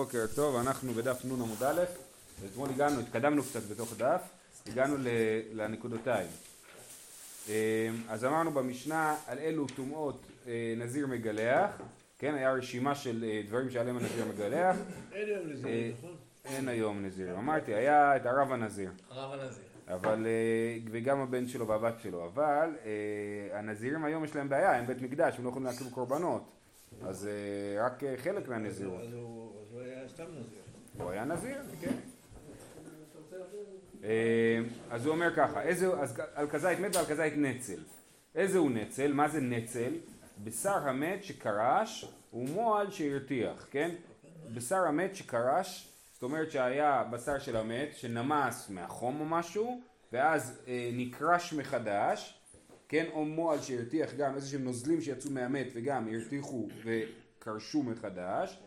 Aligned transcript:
בוקר 0.00 0.26
טוב, 0.34 0.56
אנחנו 0.56 0.92
בדף 0.92 1.24
נ 1.24 1.30
עמוד 1.30 1.62
א', 1.62 1.84
ואתמול 2.40 2.70
הגענו, 2.70 3.00
התקדמנו 3.00 3.42
קצת 3.42 3.62
בתוך 3.70 3.94
דף, 3.96 4.20
הגענו 4.66 4.96
לנקודותיים. 5.52 6.26
אה, 7.48 7.90
אז 8.08 8.24
אמרנו 8.24 8.50
במשנה 8.50 9.16
על 9.26 9.38
אילו 9.38 9.66
טומאות 9.66 10.26
אה, 10.46 10.74
נזיר 10.76 11.06
מגלח, 11.06 11.70
כן, 12.18 12.34
היה 12.34 12.52
רשימה 12.52 12.94
של 12.94 13.24
אה, 13.28 13.42
דברים 13.48 13.70
שעליהם 13.70 13.96
הנזיר 13.96 14.24
מגלח. 14.34 14.76
אין 15.12 15.28
היום 15.28 15.48
נזיר, 15.50 15.92
נכון? 15.98 16.14
אין 16.44 16.68
היום 16.68 17.04
נזיר, 17.04 17.38
אמרתי, 17.38 17.74
היה 17.74 18.16
את 18.16 18.26
הרב 18.26 18.52
הנזיר. 18.52 18.90
הרב 19.10 19.40
הנזיר. 19.40 19.64
אבל, 19.88 20.26
וגם 20.90 21.20
הבן 21.20 21.48
שלו 21.48 21.68
והבת 21.68 22.00
שלו, 22.00 22.24
אבל 22.26 22.70
הנזירים 23.52 24.04
היום 24.04 24.24
יש 24.24 24.36
להם 24.36 24.48
בעיה, 24.48 24.76
הם 24.76 24.86
בית 24.86 25.02
מקדש, 25.02 25.38
הם 25.38 25.44
לא 25.44 25.48
יכולים 25.48 25.66
להקריב 25.66 25.90
קורבנות. 25.90 26.55
אז 27.02 27.28
רק 27.78 28.02
חלק 28.16 28.48
מהנזירות. 28.48 29.00
אז 29.02 29.12
הוא 29.12 29.80
היה 29.80 30.08
סתם 30.08 30.24
נזיר. 30.24 30.62
הוא 30.98 31.10
היה 31.10 31.24
נזיר, 31.24 31.56
כן. 31.80 31.94
אה, 34.04 34.60
אז 34.90 35.06
הוא 35.06 35.14
אומר 35.14 35.34
ככה, 35.36 35.62
על 36.34 36.48
כזית 36.50 36.78
מת 36.78 36.96
ועל 36.96 37.04
כזית 37.04 37.34
נצל. 37.36 37.80
איזה 38.34 38.58
הוא 38.58 38.70
נצל? 38.70 39.12
מה 39.12 39.28
זה 39.28 39.40
נצל? 39.40 39.92
בשר 40.44 40.88
המת 40.88 41.24
שקרש 41.24 42.12
ומועל 42.34 42.90
שהרתיח, 42.90 43.66
כן? 43.70 43.94
בשר 44.54 44.76
המת 44.76 45.16
שקרש, 45.16 45.92
זאת 46.12 46.22
אומרת 46.22 46.50
שהיה 46.50 47.04
בשר 47.10 47.38
של 47.38 47.56
המת 47.56 47.96
שנמס 47.96 48.70
מהחום 48.70 49.20
או 49.20 49.24
משהו, 49.24 49.80
ואז 50.12 50.62
אה, 50.68 50.90
נקרש 50.92 51.52
מחדש, 51.52 52.35
כן? 52.88 53.06
או 53.12 53.24
מועל 53.24 53.60
שהרתיח 53.60 54.14
גם 54.14 54.34
איזה 54.34 54.48
שהם 54.48 54.64
נוזלים 54.64 55.00
שיצאו 55.00 55.30
מהמת 55.30 55.66
וגם 55.74 56.08
הרתיחו 56.08 56.68
וקרשו 56.84 57.82
מחדש, 57.82 58.62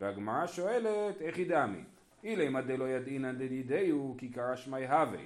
והגמרא 0.00 0.46
שואלת, 0.46 1.20
איך 1.20 1.36
היא 1.36 1.46
דמי? 1.48 1.84
אילי 2.24 2.62
דלא 2.66 2.88
ידעינן 2.88 3.38
דדידיהו 3.38 4.14
כי 4.18 4.28
קרש 4.28 4.68
מי 4.68 4.86
הווה. 4.86 5.20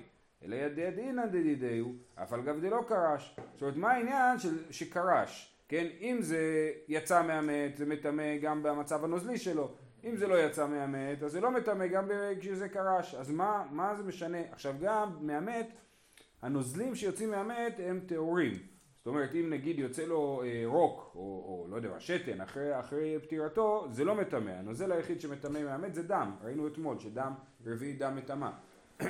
אלא 0.45 0.57
ידעינן 0.57 1.29
דדידיהו, 1.29 1.93
אף 2.15 2.33
על 2.33 2.43
גב 2.43 2.61
דלא 2.61 2.83
קרש. 2.89 3.37
זאת 3.53 3.63
אומרת, 3.63 3.77
מה 3.77 3.91
העניין 3.91 4.39
של, 4.39 4.73
שקרש? 4.73 5.55
כן, 5.69 5.87
אם 6.01 6.17
זה 6.21 6.71
יצא 6.89 7.23
מהמת, 7.23 7.77
זה 7.77 7.87
מטמא 7.87 8.37
גם 8.37 8.63
במצב 8.63 9.05
הנוזלי 9.05 9.39
שלו. 9.39 9.75
אם 10.05 10.17
זה 10.17 10.27
לא 10.27 10.35
יצא 10.35 10.67
מהמת, 10.67 11.23
אז 11.23 11.33
זה 11.33 11.41
לא 11.41 11.51
מטמא 11.51 11.87
גם 11.87 12.09
כשזה 12.41 12.69
קרש. 12.69 13.15
אז 13.15 13.31
מה, 13.31 13.65
מה 13.71 13.95
זה 13.95 14.03
משנה? 14.03 14.39
עכשיו 14.53 14.75
גם 14.81 15.17
מהמת, 15.21 15.69
הנוזלים 16.43 16.95
שיוצאים 16.95 17.31
מהמת 17.31 17.81
הם 17.85 18.01
טהורים. 18.07 18.53
זאת 18.99 19.07
אומרת, 19.07 19.35
אם 19.35 19.51
נגיד 19.51 19.79
יוצא 19.79 20.05
לו 20.05 20.43
אה, 20.45 20.63
רוק, 20.67 21.13
או, 21.15 21.21
או 21.21 21.67
לא 21.71 21.77
יודע, 21.77 22.01
שתן, 22.01 22.41
אחרי, 22.41 22.81
אחרי 22.81 23.19
פטירתו, 23.23 23.87
זה 23.91 24.05
לא 24.05 24.15
מטמא. 24.15 24.51
הנוזל 24.51 24.93
היחיד 24.93 25.21
שמטמא 25.21 25.63
מהמת 25.65 25.95
זה 25.95 26.03
דם. 26.03 26.37
ראינו 26.43 26.69
אתמול 26.69 26.99
שדם 26.99 27.33
רביעי 27.67 27.93
דם 27.93 28.17
מטמא. 28.17 28.51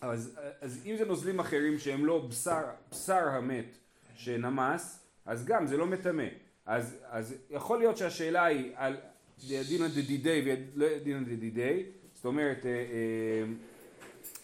אז, 0.00 0.38
אז 0.60 0.82
אם 0.86 0.96
זה 0.96 1.04
נוזלים 1.04 1.40
אחרים 1.40 1.78
שהם 1.78 2.06
לא 2.06 2.26
בשר, 2.30 2.62
בשר 2.90 3.28
המת 3.28 3.78
שנמס, 4.14 5.06
אז 5.26 5.44
גם 5.44 5.66
זה 5.66 5.76
לא 5.76 5.86
מטמא. 5.86 6.26
אז, 6.66 6.96
אז 7.06 7.34
יכול 7.50 7.78
להיות 7.78 7.96
שהשאלה 7.96 8.44
היא 8.44 8.72
על 8.74 8.96
דינא 9.48 9.88
דדידי 9.88 10.42
ודינא 10.76 11.24
דדידי, 11.24 11.82
זאת 12.14 12.24
אומרת, 12.24 12.66
אה, 12.66 12.70
אה, 12.70 13.44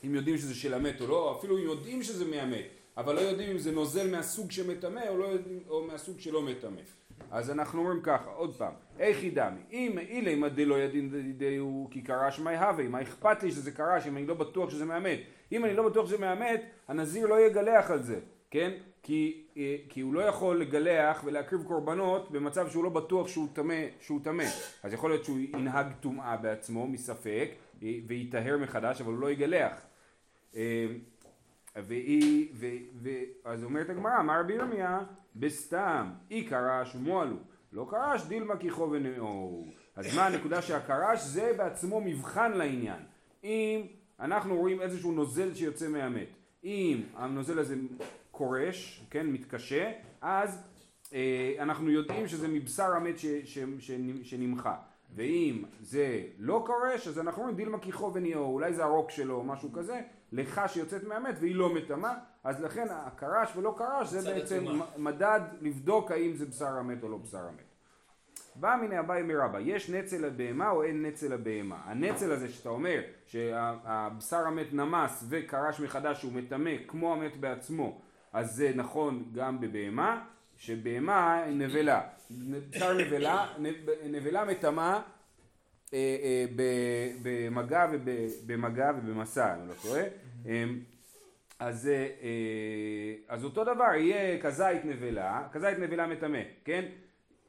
אם 0.05 0.15
יודעים 0.15 0.37
שזה 0.37 0.55
של 0.55 0.75
המת 0.75 1.01
או 1.01 1.07
לא, 1.07 1.37
אפילו 1.39 1.59
אם 1.59 1.63
יודעים 1.63 2.03
שזה 2.03 2.25
מהמת. 2.25 2.67
אבל 2.97 3.15
לא 3.15 3.21
יודעים 3.21 3.51
אם 3.51 3.59
זה 3.59 3.73
נוזל 3.73 4.11
מהסוג 4.11 4.51
שמטמא 4.51 5.01
או, 5.09 5.19
לא 5.19 5.29
או 5.69 5.87
מהסוג 5.87 6.21
שלא 6.21 6.43
מטמא. 6.43 6.81
אז 7.31 7.51
אנחנו 7.51 7.81
אומרים 7.81 8.01
ככה, 8.03 8.31
עוד 8.31 8.55
פעם, 8.55 8.73
איך 8.99 9.23
ידמי, 9.23 9.61
אם 9.73 9.99
אילי 9.99 10.35
מדי 10.35 10.65
לא 10.65 10.81
ידין 10.81 11.33
דדיהו 11.33 11.89
כי 11.91 12.03
קרש 12.03 12.39
מי 12.39 12.57
הווה, 12.57 12.89
מה 12.89 13.03
אכפת 13.03 13.43
לי 13.43 13.51
שזה 13.51 13.71
קרש 13.71 14.07
אם 14.07 14.17
אני 14.17 14.27
לא 14.27 14.35
בטוח 14.35 14.71
שזה 14.71 14.85
מהמת? 14.85 15.19
אם 15.53 15.65
אני 15.65 15.75
לא 15.75 15.89
בטוח 15.89 16.07
שזה 16.07 16.19
מהמת, 16.19 16.63
הנזיר 16.89 17.27
לא 17.27 17.41
יגלח 17.41 17.91
על 17.91 18.03
זה, 18.03 18.21
כן? 18.51 18.71
כי, 19.03 19.43
אה, 19.57 19.77
כי 19.89 20.01
הוא 20.01 20.15
לא 20.15 20.21
יכול 20.21 20.61
לגלח 20.61 21.23
ולהקריב 21.25 21.63
קורבנות 21.63 22.31
במצב 22.31 22.71
שהוא 22.71 22.85
לא 22.85 22.91
בטוח 22.91 23.29
שהוא 23.29 23.49
טמא, 23.53 23.85
שהוא 24.01 24.21
טמא. 24.23 24.45
אז 24.83 24.93
יכול 24.93 25.11
להיות 25.11 25.25
שהוא 25.25 25.39
ינהג 25.39 25.87
טומאה 26.01 26.37
בעצמו 26.37 26.87
מספק 26.87 27.51
אה, 27.83 27.95
ויטהר 28.07 28.59
מחדש, 28.59 29.01
אבל 29.01 29.13
הוא 29.13 29.21
לא 29.21 29.31
יגלח. 29.31 29.73
אה, 30.57 30.87
והיא, 31.77 32.49
ו, 32.55 32.67
ו, 33.03 33.09
אז 33.45 33.65
אומרת 33.65 33.91
הגמרא, 33.91 34.21
אמר 34.21 34.41
רבי 34.41 34.53
ירמיה, 34.53 35.01
בסתם, 35.37 36.11
אי 36.31 36.45
קרש 36.45 36.95
ומועלו, 36.95 37.37
לא 37.73 37.87
קרש 37.91 38.27
דילמה 38.27 38.57
כיכו 38.57 38.91
ונאור. 38.91 39.67
אז 39.97 40.17
מה 40.17 40.27
הנקודה 40.27 40.63
שהקרש 40.63 41.21
זה 41.21 41.53
בעצמו 41.57 42.01
מבחן 42.01 42.53
לעניין. 42.53 42.99
אם 43.45 43.87
אנחנו 44.21 44.57
רואים 44.57 44.81
איזשהו 44.81 45.13
נוזל 45.13 45.55
שיוצא 45.55 45.89
מהמת, 45.89 46.29
אם 46.65 47.03
הנוזל 47.15 47.59
הזה 47.59 47.77
קורש, 48.31 49.07
כן, 49.11 49.27
מתקשה, 49.27 49.93
אז 50.21 50.63
אה, 51.13 51.55
אנחנו 51.59 51.91
יודעים 51.91 52.29
שזה 52.29 52.49
מבשר 52.49 52.93
המת 52.97 53.19
ש, 53.19 53.27
ש, 53.27 53.59
ש, 53.79 53.91
שנמחה. 54.23 54.77
ואם 55.15 55.65
זה 55.81 56.23
לא 56.39 56.65
קורש, 56.67 57.09
אז 57.09 57.19
אנחנו 57.19 57.43
אומרים 57.43 57.57
דילמה 57.57 57.79
כיכו 57.79 58.11
וניאו, 58.15 58.45
אולי 58.45 58.73
זה 58.73 58.85
הרוק 58.85 59.11
שלו 59.11 59.35
או 59.35 59.45
משהו 59.45 59.73
כזה, 59.73 60.01
לך 60.33 60.61
שיוצאת 60.67 61.05
מהמת 61.05 61.35
והיא 61.41 61.55
לא 61.55 61.75
מטמאה, 61.75 62.15
אז 62.45 62.63
לכן 62.63 62.87
הקרש 62.91 63.57
ולא 63.57 63.75
קרש 63.79 64.09
זה 64.09 64.35
בעצם 64.35 64.65
מדד 64.97 65.41
לבדוק 65.61 66.11
האם 66.11 66.35
זה 66.35 66.47
בשר 66.47 66.67
המת 66.67 67.03
או 67.03 67.09
לא 67.09 67.17
בשר 67.19 67.39
המת. 67.39 67.71
בא 68.55 68.77
מן 68.83 68.93
אביי 68.93 69.23
מרבה, 69.23 69.61
יש 69.61 69.91
נצל 69.91 70.27
לבהמה 70.27 70.71
או 70.71 70.83
אין 70.83 71.07
נצל 71.07 71.35
לבהמה? 71.35 71.77
הנצל 71.85 72.33
הזה 72.33 72.49
שאתה 72.49 72.69
אומר 72.69 73.01
שהבשר 73.27 74.47
המת 74.47 74.75
נמס 74.75 75.25
וקרש 75.29 75.81
מחדש 75.81 76.23
הוא 76.23 76.33
מטמא 76.33 76.71
כמו 76.87 77.13
המת 77.13 77.37
בעצמו, 77.37 78.01
אז 78.33 78.55
זה 78.55 78.73
נכון 78.75 79.25
גם 79.35 79.61
בבהמה, 79.61 80.25
שבהמה 80.57 81.43
היא 81.43 81.57
נבלה. 81.57 82.01
בשר 82.71 82.99
נבלה, 82.99 83.47
נבלה 84.11 84.45
מטמאה 84.45 84.93
אה, 84.93 84.97
אה, 84.97 85.03
במגע 87.23 87.87
ובמגע 87.93 88.91
ובמסע, 88.99 89.55
אני 89.55 89.69
לא 89.69 89.75
טועה. 89.83 90.03
אמ, 90.47 90.79
אז, 91.59 91.89
אה, 91.89 93.15
אז 93.29 93.45
אותו 93.45 93.65
דבר, 93.65 93.95
יהיה 93.95 94.43
כזית 94.43 94.85
נבלה, 94.85 95.49
כזית 95.53 95.79
נבלה 95.79 96.07
מטמא, 96.07 96.41
כן? 96.65 96.85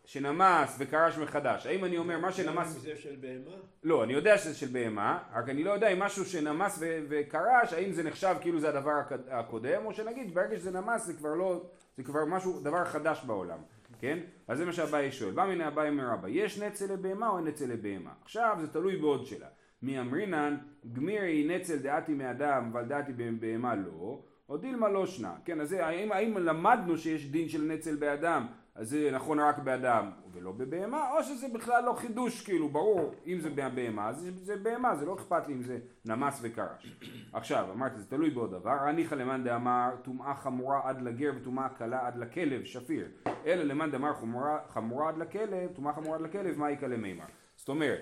שנמס 0.05 0.75
וקרש 0.79 1.17
מחדש. 1.17 1.65
האם 1.65 1.85
אני 1.85 1.97
אומר 1.97 2.19
מה 2.19 2.31
שנמס... 2.31 2.67
זה 2.67 2.95
של 2.95 3.15
בהמה? 3.21 3.55
לא, 3.83 4.03
אני 4.03 4.13
יודע 4.13 4.37
שזה 4.37 4.55
של 4.55 4.67
בהמה, 4.67 5.19
רק 5.33 5.49
אני 5.49 5.63
לא 5.63 5.71
יודע 5.71 5.87
אם 5.87 5.99
משהו 5.99 6.25
שנמס 6.25 6.79
וקרש, 6.81 7.73
האם 7.73 7.91
זה 7.91 8.03
נחשב 8.03 8.35
כאילו 8.41 8.59
זה 8.59 8.69
הדבר 8.69 8.91
הקודם, 9.29 9.85
או 9.85 9.93
שנגיד 9.93 10.33
ברגע 10.33 10.57
שזה 10.57 10.71
נמס 10.71 11.05
זה 11.05 11.13
כבר 11.13 11.33
לא, 11.33 11.63
זה 11.97 12.03
כבר 12.03 12.25
משהו, 12.25 12.59
דבר 12.61 12.85
חדש 12.85 13.23
בעולם. 13.25 13.59
כן? 14.01 14.19
אז 14.47 14.57
זה 14.57 14.65
מה 14.65 14.73
שאביי 14.73 15.11
שואל. 15.11 15.31
בא 15.31 15.45
מן 15.45 15.61
אביי 15.61 15.91
מרבה, 15.91 16.29
יש 16.29 16.59
נצל 16.59 16.93
לבהמה 16.93 17.29
או 17.29 17.37
אין 17.37 17.47
נצל 17.47 17.65
לבהמה? 17.65 18.11
עכשיו 18.21 18.57
זה 18.59 18.67
תלוי 18.67 18.97
בעוד 18.97 19.25
שאלה. 19.25 19.47
מי 19.81 19.99
אמרינן, 19.99 20.57
גמירי 20.93 21.47
נצל 21.47 21.77
דעתי 21.77 22.13
מאדם, 22.13 22.69
אבל 22.71 22.85
דעתי 22.85 23.11
בהמה 23.39 23.75
לא, 23.75 24.23
או 24.49 24.57
דילמה 24.57 24.89
לא 24.89 25.05
שנה. 25.05 25.33
כן, 25.45 25.61
אז 25.61 25.73
האם, 25.73 26.11
האם 26.11 26.37
למדנו 26.37 26.97
שיש 26.97 27.25
דין 27.25 27.49
של 27.49 27.61
נצל 27.61 27.95
באדם, 27.95 28.47
אז 28.75 28.89
זה 28.89 29.09
נכון 29.13 29.39
רק 29.39 29.59
באדם 29.59 30.11
ולא 30.33 30.51
בבהמה, 30.51 31.11
או 31.11 31.23
שזה 31.23 31.47
בכלל 31.47 31.83
לא 31.85 31.93
חידוש, 31.93 32.41
כאילו, 32.41 32.69
ברור, 32.69 33.13
אם 33.27 33.39
זה 33.39 33.49
בהמה, 33.49 34.09
אז 34.09 34.27
זה 34.41 34.55
בהמה, 34.55 34.95
זה 34.95 35.05
לא 35.05 35.15
אכפת 35.15 35.47
לי 35.47 35.53
אם 35.53 35.61
זה 35.61 35.79
נמס 36.05 36.39
וקרש. 36.41 36.95
עכשיו, 37.33 37.67
אמרתי, 37.73 37.99
זה 37.99 38.09
תלוי 38.09 38.29
בעוד 38.29 38.51
דבר, 38.51 38.71
הניחא 38.71 39.15
למאן 39.15 39.43
דאמר 39.43 39.89
טומאה 40.03 40.35
חמורה 40.35 40.81
עד 40.83 41.01
לגר 41.01 41.31
וטומאה 41.41 41.69
קלה 41.69 42.07
עד 42.07 42.17
לכלב, 42.17 42.63
שפיר. 42.63 43.07
אלא 43.45 43.63
למאן 43.63 43.91
דאמר 43.91 44.13
חמורה, 44.13 44.59
חמורה 44.69 45.09
עד 45.09 45.17
לכלב, 45.17 45.71
טומאה 45.75 45.93
חמורה 45.93 46.15
עד 46.15 46.21
לכלב, 46.21 46.57
מה 46.57 46.71
יקלה 46.71 46.97
מימר. 46.97 47.25
זאת 47.55 47.69
אומרת, 47.69 48.01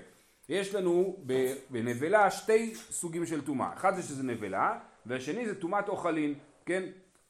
יש 0.49 0.75
לנו 0.75 1.17
בנבלה 1.69 2.31
שתי 2.31 2.75
סוגים 2.75 3.25
של 3.25 3.41
טומאה, 3.41 3.73
אחד 3.73 3.95
זה 3.95 4.01
שזה 4.01 4.23
נבלה, 4.23 4.79
והשני 5.05 5.45
זה 5.45 5.59
טומאת 5.59 5.89
אוכלין, 5.89 6.33
כן? 6.65 6.83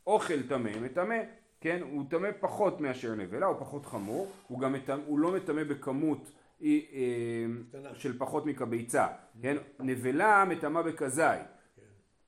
אוכל 0.08 0.42
טמא, 0.50 0.70
מטמא. 0.82 1.16
כן, 1.62 1.82
הוא 1.92 2.04
טמא 2.10 2.30
פחות 2.40 2.82
מאשר 2.82 3.16
נבלה, 3.16 3.46
הוא 3.46 3.60
פחות 3.60 3.86
חמור, 3.86 4.32
הוא 4.48 4.60
גם 4.60 4.74
מטמא, 4.74 5.02
הוא 5.06 5.20
לא 5.20 5.32
מטמא 5.32 5.64
בכמות 5.64 6.32
אה, 6.64 6.68
אה, 6.68 7.96
של 7.96 8.18
פחות 8.18 8.46
מכביצה, 8.46 9.08
כן, 9.42 9.58
נבלה 9.80 10.46
מטמא 10.50 10.82
בכזית, 10.82 11.42
כן. 11.76 11.82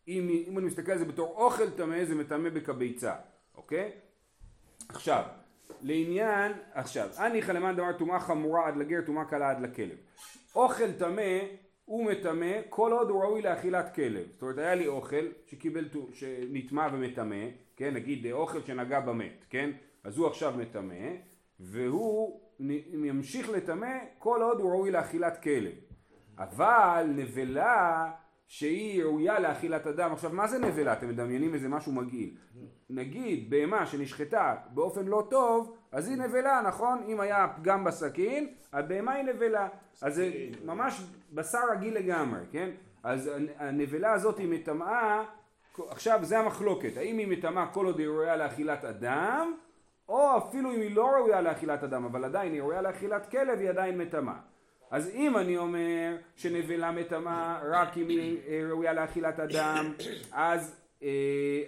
אם, 0.08 0.30
אם 0.48 0.58
אני 0.58 0.66
מסתכל 0.66 0.92
על 0.92 0.98
זה 0.98 1.06
בתור 1.06 1.36
אוכל 1.36 1.70
טמא 1.70 2.06
זה 2.06 2.16
מטמא 2.16 2.50
בכביצה, 2.50 3.16
אוקיי? 3.56 3.92
עכשיו, 4.90 5.24
לעניין, 5.82 6.52
עכשיו, 6.74 7.10
הניחא 7.18 7.52
למאן 7.52 7.76
דמר 7.76 7.94
טומאה 7.94 8.20
חמורה 8.20 8.68
עד 8.68 8.78
לגר, 8.78 9.02
טומאה 9.06 9.26
קלה 9.26 9.50
עד 9.50 9.62
לכלב. 9.62 9.98
אוכל 10.56 10.92
טמא 10.92 11.40
הוא 11.92 12.06
מטמא 12.06 12.52
כל 12.70 12.92
עוד 12.92 13.10
הוא 13.10 13.24
ראוי 13.24 13.42
לאכילת 13.42 13.96
כלב. 13.96 14.26
זאת 14.34 14.42
אומרת, 14.42 14.58
היה 14.58 14.76
לי 14.76 14.88
אוכל 14.88 15.26
שקיבל, 15.46 15.86
שנטמא 16.14 16.88
ומטמא, 16.94 17.46
כן, 17.76 17.94
נגיד 17.94 18.32
אוכל 18.32 18.62
שנגע 18.62 19.00
במת, 19.00 19.46
כן, 19.50 19.72
אז 20.04 20.18
הוא 20.18 20.28
עכשיו 20.28 20.54
מטמא, 20.58 21.06
והוא 21.60 22.42
ימשיך 23.04 23.50
לטמא 23.50 23.98
כל 24.18 24.42
עוד 24.42 24.60
הוא 24.60 24.72
ראוי 24.72 24.92
לאכילת 24.92 25.44
כלב. 25.44 25.72
אבל 26.38 27.06
נבלה 27.16 28.12
שהיא 28.48 29.04
ראויה 29.04 29.40
לאכילת 29.40 29.88
אדם, 29.88 30.14
עכשיו 30.14 30.32
מה 30.34 30.48
זה 30.48 30.60
נבלה? 30.60 30.94
אתם 30.94 31.10
מדמיינים 31.10 31.54
איזה 31.54 31.70
משהו 31.70 31.92
מגעיל. 31.92 32.36
נגיד 32.92 33.50
בהמה 33.50 33.86
שנשחטה 33.86 34.56
באופן 34.74 35.06
לא 35.06 35.28
טוב, 35.30 35.76
אז 35.92 36.08
היא 36.08 36.18
נבלה, 36.18 36.62
נכון? 36.68 37.04
אם 37.08 37.20
היה 37.20 37.48
פגם 37.58 37.84
בסכין, 37.84 38.48
הבהמה 38.74 39.14
היא 39.14 39.24
נבלה. 39.24 39.68
אז 40.02 40.16
זה 40.16 40.32
ממש 40.66 41.02
בשר 41.34 41.60
רגיל 41.72 41.96
לגמרי, 41.96 42.40
כן? 42.52 42.70
אז 43.04 43.30
הנבלה 43.58 44.14
הזאת 44.14 44.38
היא 44.38 44.48
מטמאה, 44.48 45.24
עכשיו 45.90 46.20
זה 46.24 46.40
המחלוקת, 46.40 46.98
האם 46.98 47.18
היא 47.18 47.28
מטמאה 47.28 47.68
כל 47.68 47.86
עוד 47.86 48.00
היא 48.00 48.08
ראויה 48.08 48.36
לאכילת 48.36 48.86
אדם, 48.86 49.54
או 50.10 50.38
אפילו 50.38 50.72
אם 50.72 50.82
היא 50.82 50.96
לא 50.96 51.08
ראויה 51.08 51.42
לאכילת 51.42 51.84
אדם, 51.84 52.06
אבל 52.06 52.26
עדיין 52.26 52.54
היא 52.54 52.62
ראויה 52.62 52.82
לאכילת 52.82 53.32
כלב, 53.32 53.60
היא 53.60 53.70
עדיין 53.70 53.98
מטמאה. 53.98 54.36
אז 54.92 55.10
אם 55.14 55.38
אני 55.38 55.58
אומר 55.58 56.16
שנבלה 56.36 56.92
מטמאה 56.92 57.60
רק 57.64 57.98
אם 57.98 58.10
היא 58.10 58.38
אה, 58.48 58.62
ראויה 58.70 58.94
לאכילת 58.94 59.40
אדם, 59.40 59.94
אז, 60.32 60.81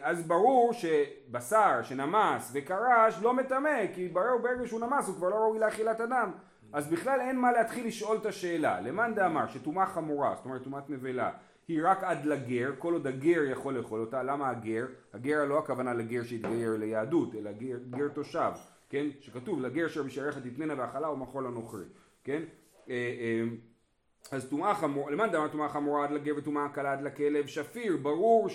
אז 0.01 0.27
ברור 0.27 0.73
שבשר 0.73 1.81
שנמס 1.83 2.51
וקרש 2.53 3.19
לא 3.21 3.33
מטמא, 3.33 3.87
כי 3.93 4.07
ברור 4.07 4.39
ברגע 4.41 4.67
שהוא 4.67 4.79
נמס 4.79 5.07
הוא 5.07 5.15
כבר 5.15 5.29
לא 5.29 5.35
ראוי 5.35 5.59
לאכילת 5.59 6.01
אדם. 6.01 6.31
אז 6.73 6.87
בכלל 6.87 7.19
אין 7.21 7.39
מה 7.39 7.51
להתחיל 7.51 7.87
לשאול 7.87 8.17
את 8.17 8.25
השאלה. 8.25 8.81
למאן 8.81 9.15
דאמר 9.15 9.47
שטומאה 9.47 9.85
חמורה, 9.85 10.35
זאת 10.35 10.45
אומרת 10.45 10.63
טומאת 10.63 10.89
נבלה, 10.89 11.31
היא 11.67 11.79
רק 11.83 12.03
עד 12.03 12.25
לגר, 12.25 12.71
כל 12.77 12.93
עוד 12.93 13.07
הגר 13.07 13.43
יכול 13.51 13.73
לאכול 13.73 14.01
אותה, 14.01 14.23
למה 14.23 14.49
הגר? 14.49 14.85
הגר 15.13 15.45
לא 15.45 15.59
הכוונה 15.59 15.93
לגר 15.93 16.23
שהתגייר 16.23 16.77
ליהדות, 16.77 17.35
אלא 17.35 17.51
גר, 17.51 17.77
גר 17.89 18.07
תושב, 18.07 18.51
כן? 18.89 19.07
שכתוב 19.19 19.61
לגר 19.61 19.85
אשר 19.85 20.03
בשעריך 20.03 20.37
תתננה 20.37 20.73
והאכלה 20.77 21.09
ומחול 21.09 21.47
הנוכרי, 21.47 21.85
כן? 22.23 22.41
אה, 22.89 22.93
אה, 22.93 23.43
אז 24.31 24.49
טומאה 24.49 24.75
חמורה, 24.75 25.11
למאן 25.11 25.31
דאמר 25.31 25.47
טומאה 25.47 25.69
חמורה 25.69 26.03
עד 26.03 26.11
לגר 26.11 26.33
וטומאה 26.37 26.69
קלה 26.69 26.91
עד 26.91 27.01
לכלב, 27.01 27.47
שפיר, 27.47 27.97
ברור 27.97 28.49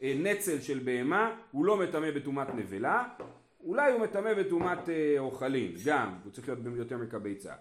שנצל 0.00 0.60
של 0.60 0.78
בהמה 0.84 1.36
הוא 1.50 1.66
לא 1.66 1.76
מטמא 1.76 2.10
בטומאת 2.10 2.54
נבלה, 2.54 3.04
אולי 3.64 3.92
הוא 3.92 4.00
מטמא 4.00 4.34
בטומאת 4.34 4.88
אה, 4.88 5.14
אוכלים, 5.18 5.74
גם, 5.86 6.14
הוא 6.24 6.32
צריך 6.32 6.48
להיות 6.48 6.60
יותר 6.76 6.98
מקביצה. 6.98 7.52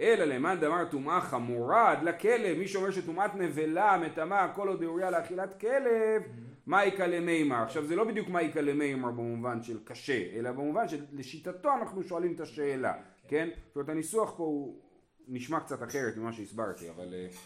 אלא 0.00 0.24
למאן 0.24 0.60
דאמר 0.60 0.84
טומאה 0.90 1.20
חמורה 1.20 1.90
עד 1.90 2.02
לכלב, 2.02 2.58
מי 2.58 2.68
שאומר 2.68 2.90
שטומאת 2.90 3.34
נבלה 3.34 3.98
מטמאה 4.06 4.52
כל 4.54 4.68
עוד 4.68 4.82
ראויה 4.82 5.10
לאכילת 5.10 5.60
כלב, 5.60 6.22
מה 6.66 6.84
יקא 6.84 7.02
למימר? 7.02 7.62
עכשיו 7.62 7.86
זה 7.86 7.96
לא 7.96 8.04
בדיוק 8.04 8.28
מה 8.28 8.42
יקא 8.42 8.58
למימר 8.58 9.10
במובן 9.10 9.62
של 9.62 9.78
קשה, 9.84 10.22
אלא 10.34 10.52
במובן 10.52 10.84
שלשיטתו 10.88 11.68
אנחנו 11.80 12.02
שואלים 12.02 12.34
את 12.34 12.40
השאלה, 12.40 12.94
כן? 13.28 13.48
זאת 13.66 13.76
אומרת 13.76 13.88
הניסוח 13.88 14.30
פה 14.36 14.42
הוא 14.42 14.80
נשמע 15.28 15.60
קצת 15.60 15.82
אחרת 15.82 16.16
ממה 16.16 16.32
שהסברתי, 16.32 16.90
אבל 16.90 17.08
uh, 17.08 17.36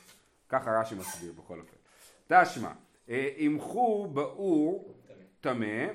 ככה 0.48 0.80
רש"י 0.80 0.94
מסביר 0.94 1.32
בכל 1.32 1.58
אופן. 1.60 1.76
תשמע, 2.28 2.70
אה, 3.10 3.28
ימחו 3.36 4.06
באור 4.12 4.94
טמא, 5.40 5.86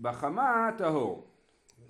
בחמה 0.00 0.70
טהור. 0.78 1.26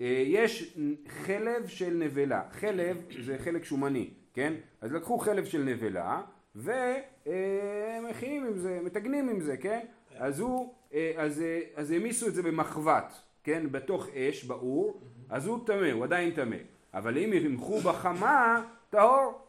אה, 0.01 0.23
יש 0.25 0.77
חלב 1.07 1.67
של 1.67 1.93
נבלה, 1.93 2.43
חלב 2.51 3.05
זה 3.23 3.37
חלק 3.37 3.63
שומני, 3.63 4.09
כן? 4.33 4.53
אז 4.81 4.93
לקחו 4.93 5.17
חלב 5.17 5.45
של 5.45 5.63
נבלה 5.63 6.21
ומכינים 6.55 8.45
עם 8.45 8.57
זה, 8.57 8.79
מתגנים 8.83 9.29
עם 9.29 9.39
זה, 9.39 9.57
כן? 9.57 9.85
אז 10.17 10.39
הוא, 10.39 10.73
אז, 11.17 11.43
אז 11.75 11.91
העמיסו 11.91 12.27
את 12.27 12.33
זה 12.33 12.43
במחבת, 12.43 13.13
כן? 13.43 13.71
בתוך 13.71 14.09
אש, 14.09 14.43
באור, 14.43 15.01
אז 15.29 15.47
הוא 15.47 15.59
טמא, 15.65 15.91
הוא 15.91 16.03
עדיין 16.03 16.31
טמא. 16.31 16.57
אבל 16.93 17.17
אם 17.17 17.33
ימחו 17.33 17.79
בחמה, 17.79 18.63
טהור. 18.89 19.45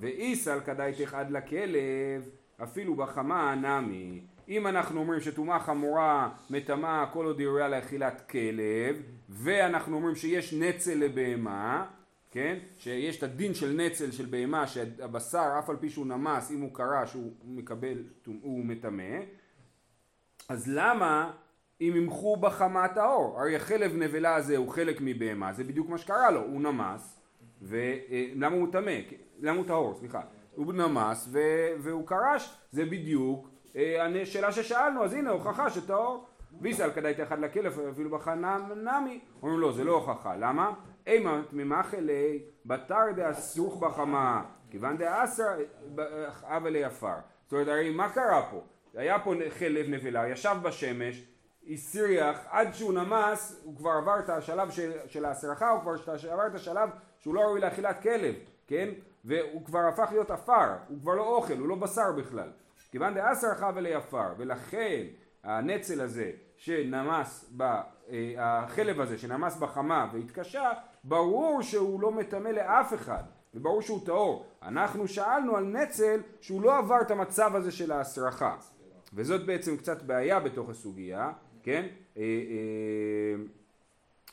ואיסל 0.00 0.60
כדאיתך 0.60 1.14
עד 1.14 1.30
לכלב, 1.30 2.28
אפילו 2.62 2.94
בחמה 2.94 3.54
נמי. 3.54 4.20
אם 4.52 4.66
אנחנו 4.66 5.00
אומרים 5.00 5.20
שטומאה 5.20 5.60
חמורה 5.60 6.28
מטמאה 6.50 7.06
כל 7.12 7.26
עוד 7.26 7.38
היא 7.38 7.48
ראויה 7.48 7.68
לאכילת 7.68 8.30
כלב, 8.30 9.02
ואנחנו 9.28 9.96
אומרים 9.96 10.14
שיש 10.14 10.54
נצל 10.54 10.94
לבהמה, 10.94 11.86
כן? 12.30 12.58
שיש 12.78 13.18
את 13.18 13.22
הדין 13.22 13.54
של 13.54 13.72
נצל 13.76 14.10
של 14.10 14.26
בהמה 14.26 14.66
שהבשר 14.66 15.56
אף 15.58 15.70
על 15.70 15.76
פי 15.76 15.90
שהוא 15.90 16.06
נמס 16.06 16.50
אם 16.50 16.60
הוא 16.60 16.74
קרש 16.74 17.12
הוא 17.12 17.32
מקבל, 17.44 17.98
הוא 18.26 18.64
מטמא 18.64 19.18
אז 20.48 20.68
למה 20.68 21.30
אם 21.80 21.92
ימחו 21.96 22.36
בחמה 22.36 22.88
טהור? 22.88 23.40
הרי 23.40 23.56
החלב 23.56 23.96
נבלה 23.96 24.34
הזה 24.34 24.56
הוא 24.56 24.68
חלק 24.68 24.98
מבהמה, 25.00 25.52
זה 25.52 25.64
בדיוק 25.64 25.88
מה 25.88 25.98
שקרה 25.98 26.30
לו, 26.30 26.40
הוא 26.40 26.60
נמס 26.60 27.20
ולמה 27.62 28.56
הוא 28.56 28.72
טמא? 28.72 28.98
למה 29.40 29.56
הוא 29.58 29.66
טהור? 29.66 29.94
סליחה. 29.94 30.20
הוא 30.54 30.72
נמס 30.72 31.28
והוא 31.78 32.06
קרש, 32.06 32.56
זה 32.70 32.84
בדיוק 32.84 33.51
השאלה 33.74 34.46
אה, 34.46 34.52
ששאלנו, 34.52 35.04
אז 35.04 35.12
הנה 35.12 35.30
הוכחה 35.30 35.70
שטהור. 35.70 36.26
ויסל 36.60 36.90
כדאית 36.90 37.20
אחד 37.20 37.38
לכלף 37.38 37.78
אפילו 37.92 38.10
בחנמי. 38.10 39.20
אומרים 39.42 39.60
לא, 39.60 39.72
זה 39.72 39.84
לא 39.84 39.92
הוכחה. 39.92 40.36
למה? 40.36 40.72
אימה 41.06 41.42
ממחלי 41.52 42.42
בתר 42.66 43.12
דאסוך 43.16 43.76
בחמה, 43.76 44.44
כיוון 44.70 44.96
דאסר 44.96 45.54
אב 46.44 46.66
אלי 46.66 46.84
עפר. 46.84 47.16
זאת 47.44 47.52
אומרת, 47.52 47.68
הרי 47.68 47.90
מה 47.90 48.08
קרה 48.08 48.42
פה? 48.50 48.60
היה 48.94 49.18
פה 49.18 49.34
חלב 49.48 49.86
נבלה, 49.88 50.28
ישב 50.28 50.56
בשמש, 50.62 51.26
הסריח, 51.70 52.38
עד 52.50 52.74
שהוא 52.74 52.92
נמס, 52.92 53.60
הוא 53.64 53.76
כבר 53.76 53.90
עבר 53.90 54.18
את 54.18 54.28
השלב 54.30 54.70
של, 54.70 54.92
של 55.06 55.24
ההסרחה, 55.24 55.70
הוא 55.70 55.80
כבר 55.80 55.92
עבר 56.32 56.46
את 56.46 56.54
השלב 56.54 56.90
שהוא 57.18 57.34
לא 57.34 57.40
ראוי 57.40 57.60
לאכילת 57.60 58.02
כלב, 58.02 58.34
כן? 58.66 58.88
והוא 59.24 59.64
כבר 59.64 59.78
הפך 59.78 60.08
להיות 60.12 60.30
עפר, 60.30 60.72
הוא 60.88 61.00
כבר 61.00 61.14
לא 61.14 61.22
אוכל, 61.22 61.58
הוא 61.58 61.68
לא 61.68 61.74
בשר 61.74 62.12
בכלל. 62.12 62.48
כיוון 62.92 63.14
דאסר 63.14 63.54
חב 63.54 63.76
אלי 63.76 63.94
עפר, 63.94 64.28
ולכן 64.38 65.02
הנצל 65.44 66.00
הזה 66.00 66.30
שנמס, 66.56 67.50
ב, 67.56 67.62
אה, 67.62 68.34
החלב 68.38 69.00
הזה 69.00 69.18
שנמס 69.18 69.56
בחמה 69.56 70.10
והתקשה, 70.12 70.70
ברור 71.04 71.62
שהוא 71.62 72.00
לא 72.00 72.12
מטמא 72.12 72.48
לאף 72.48 72.94
אחד, 72.94 73.22
וברור 73.54 73.82
שהוא 73.82 74.06
טהור. 74.06 74.46
אנחנו 74.62 75.08
שאלנו 75.08 75.56
על 75.56 75.64
נצל 75.64 76.20
שהוא 76.40 76.62
לא 76.62 76.78
עבר 76.78 77.00
את 77.00 77.10
המצב 77.10 77.56
הזה 77.56 77.72
של 77.72 77.92
ההסרחה, 77.92 78.56
וזאת 79.12 79.46
בעצם 79.46 79.76
קצת 79.76 80.02
בעיה 80.02 80.40
בתוך 80.40 80.70
הסוגיה, 80.70 81.32
כן? 81.62 81.86
אה, 82.16 82.22
אה, 82.22 83.44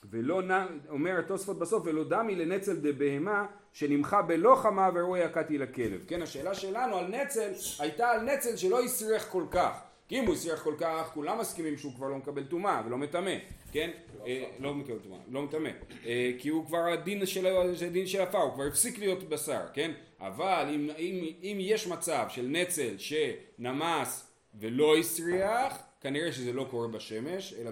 ולא, 0.09 0.41
אומר 0.89 1.19
התוספות 1.19 1.59
בסוף, 1.59 1.83
ולא 1.85 2.09
דמי 2.09 2.35
לנצל 2.35 2.75
דבהמה 2.75 3.45
שנמחה 3.74 4.21
בלא 4.21 4.56
חמה 4.56 4.89
ורואי 4.94 5.24
הכתי 5.24 5.57
לכלב. 5.57 6.06
כן, 6.07 6.21
השאלה 6.21 6.54
שלנו 6.54 6.98
על 6.98 7.07
נצל 7.07 7.51
הייתה 7.80 8.12
על 8.12 8.21
נצל 8.21 8.56
שלא 8.56 8.83
הסריח 8.83 9.28
כל 9.31 9.44
כך. 9.52 9.80
כי 10.09 10.19
אם 10.19 10.26
הוא 10.26 10.33
הסריח 10.33 10.64
כל 10.64 10.73
כך, 10.78 11.11
כולם 11.14 11.40
מסכימים 11.40 11.78
שהוא 11.78 11.94
כבר 11.95 12.07
לא 12.07 12.18
מקבל 12.18 12.44
טומאה 12.44 12.81
ולא 12.85 12.97
מטמא, 12.97 13.31
כן? 13.71 13.90
אה, 14.28 14.44
לא 14.59 14.73
מקבל 14.73 14.99
טומאה, 14.99 15.19
לא 15.31 15.42
מטמא. 15.42 15.69
אה, 16.06 16.31
כי 16.38 16.49
הוא 16.49 16.66
כבר 16.66 16.78
הדין 16.94 17.26
של, 17.26 17.47
זה 17.73 17.90
דין 17.90 18.07
של 18.07 18.21
עפר, 18.21 18.38
הוא 18.38 18.54
כבר 18.54 18.64
הפסיק 18.64 18.99
להיות 18.99 19.30
בשר, 19.30 19.61
כן? 19.73 19.92
אבל 20.19 20.66
אם, 20.69 20.90
אם, 20.97 21.26
אם 21.44 21.57
יש 21.59 21.88
מצב 21.88 22.26
של 22.30 22.47
נצל 22.47 22.95
שנמס 22.97 24.31
ולא 24.59 24.97
הסריח, 24.97 25.78
כנראה 26.02 26.31
שזה 26.31 26.54
לא 26.54 26.68
קורה 26.71 26.88
בשמש, 26.88 27.54
אלא 27.54 27.71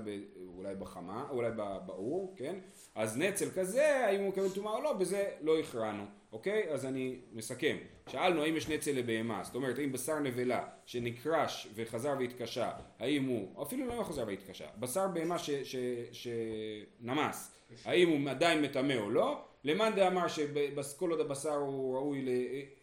אולי 0.68 0.80
בחמה, 0.80 1.28
אולי 1.30 1.52
באור, 1.86 2.34
כן? 2.38 2.56
אז 2.96 3.18
נצל 3.18 3.50
כזה, 3.50 4.06
האם 4.06 4.22
הוא 4.22 4.30
מקבל 4.30 4.50
טומאה 4.50 4.74
או 4.74 4.82
לא, 4.82 4.94
בזה 4.94 5.30
לא 5.42 5.60
הכרענו, 5.60 6.04
אוקיי? 6.32 6.70
אז 6.70 6.86
אני 6.86 7.20
מסכם. 7.34 7.78
שאלנו 8.10 8.44
האם 8.44 8.58
יש 8.58 8.70
נצל 8.70 8.92
לבהמה, 8.92 9.44
זאת 9.44 9.56
אומרת 9.56 9.80
האם 9.80 9.92
בשר 9.92 10.20
נבלה 10.20 10.68
שנקרש 10.86 11.68
וחזר 11.76 12.16
והתקשה, 12.20 12.72
האם 13.00 13.26
הוא, 13.26 13.64
אפילו 13.64 13.88
לא 13.88 14.04
חזר 14.04 14.24
והתקשה, 14.28 14.66
בשר 14.80 15.08
בהמה 15.08 15.36
שנמס, 16.12 17.52
האם 17.86 18.10
הוא 18.10 18.30
עדיין 18.30 18.62
מטמא 18.62 18.94
או 18.94 19.10
לא? 19.10 19.42
למאן 19.64 19.96
דאמר 19.96 20.28
שכל 20.28 21.12
עוד 21.12 21.20
הבשר 21.20 21.56
הוא 21.56 21.96
ראוי, 21.96 22.26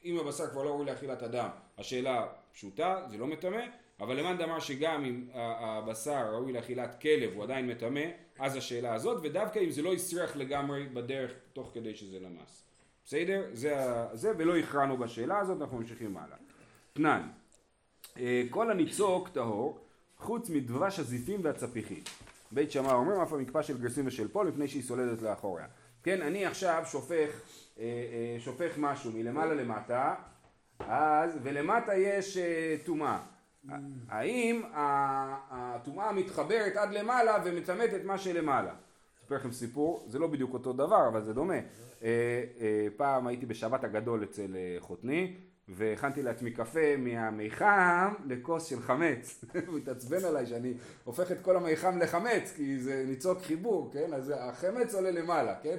אם 0.04 0.18
הבשר 0.18 0.46
כבר 0.46 0.62
לא 0.62 0.70
ראוי 0.70 0.86
לאכילת 0.86 1.22
אדם, 1.22 1.48
השאלה 1.78 2.26
פשוטה, 2.52 3.06
זה 3.10 3.18
לא 3.18 3.26
מטמא, 3.26 3.62
אבל 4.00 4.20
למאן 4.20 4.38
דאמר 4.38 4.60
שגם 4.60 5.04
אם 5.04 5.26
הבשר 5.34 6.34
ראוי 6.34 6.52
לאכילת 6.52 7.00
כלב 7.00 7.30
הוא 7.34 7.42
עדיין 7.44 7.66
מטמא, 7.66 8.04
אז 8.38 8.56
השאלה 8.56 8.94
הזאת, 8.94 9.20
ודווקא 9.22 9.58
אם 9.58 9.70
זה 9.70 9.82
לא 9.82 9.92
הסריח 9.92 10.36
לגמרי 10.36 10.86
בדרך 10.86 11.32
תוך 11.52 11.70
כדי 11.74 11.94
שזה 11.94 12.20
למס. 12.20 12.64
בסדר? 13.04 13.42
זה, 13.52 13.74
זה 14.12 14.32
ולא 14.38 14.56
הכרענו 14.56 14.96
בשאלה 14.96 15.38
הזאת, 15.38 15.60
אנחנו 15.60 15.78
ממשיכים 15.78 16.16
הלאה. 16.16 16.36
תנן, 16.92 17.28
אה, 18.18 18.42
כל 18.50 18.70
הניצוק 18.70 19.28
טהור, 19.28 19.78
חוץ 20.18 20.50
מדבש 20.50 20.98
הזיפים 20.98 21.40
והצפיחים. 21.42 22.02
בית 22.52 22.70
שמאי 22.70 22.92
אומרים 22.92 23.20
אף 23.20 23.32
המקפא 23.32 23.62
של 23.62 23.78
גרסים 23.80 24.06
ושל 24.06 24.28
פול 24.28 24.48
מפני 24.48 24.68
שהיא 24.68 24.82
סולדת 24.82 25.22
לאחוריה. 25.22 25.66
כן, 26.02 26.22
אני 26.22 26.46
עכשיו 26.46 26.82
שופך, 26.86 27.30
אה, 27.78 27.82
אה, 27.82 28.40
שופך 28.40 28.74
משהו 28.78 29.12
מלמעלה 29.12 29.54
למטה, 29.54 30.14
אז, 30.78 31.38
ולמטה 31.42 31.94
יש 31.94 32.38
טומאה. 32.84 33.18
האם 34.08 34.62
הטומאה 35.50 36.12
מתחברת 36.12 36.76
עד 36.76 36.92
למעלה 36.92 37.36
ומטמאת 37.44 37.94
את 37.94 38.04
מה 38.04 38.18
שלמעלה? 38.18 38.74
אספר 39.24 39.34
לכם 39.34 39.52
סיפור, 39.52 40.04
זה 40.08 40.18
לא 40.18 40.26
בדיוק 40.26 40.54
אותו 40.54 40.72
דבר, 40.72 41.08
אבל 41.08 41.22
זה 41.22 41.34
דומה. 41.34 41.54
אה, 41.54 41.60
אה, 42.02 42.86
פעם 42.96 43.26
הייתי 43.26 43.46
בשבת 43.46 43.84
הגדול 43.84 44.24
אצל 44.24 44.56
אה, 44.56 44.76
חותני, 44.80 45.36
והכנתי 45.68 46.22
לעצמי 46.22 46.50
קפה 46.50 46.96
מהמיחם 46.98 48.14
לכוס 48.26 48.64
של 48.64 48.80
חמץ. 48.80 49.44
הוא 49.68 49.78
התעצבן 49.78 50.24
עליי 50.24 50.46
שאני 50.46 50.74
הופך 51.04 51.32
את 51.32 51.40
כל 51.42 51.56
המיחם 51.56 51.98
לחמץ, 51.98 52.52
כי 52.56 52.78
זה 52.78 53.04
ניצוק 53.06 53.38
חיבור, 53.42 53.90
כן? 53.92 54.12
אז 54.14 54.32
החמץ 54.36 54.94
עולה 54.94 55.10
למעלה, 55.10 55.54
כן? 55.62 55.76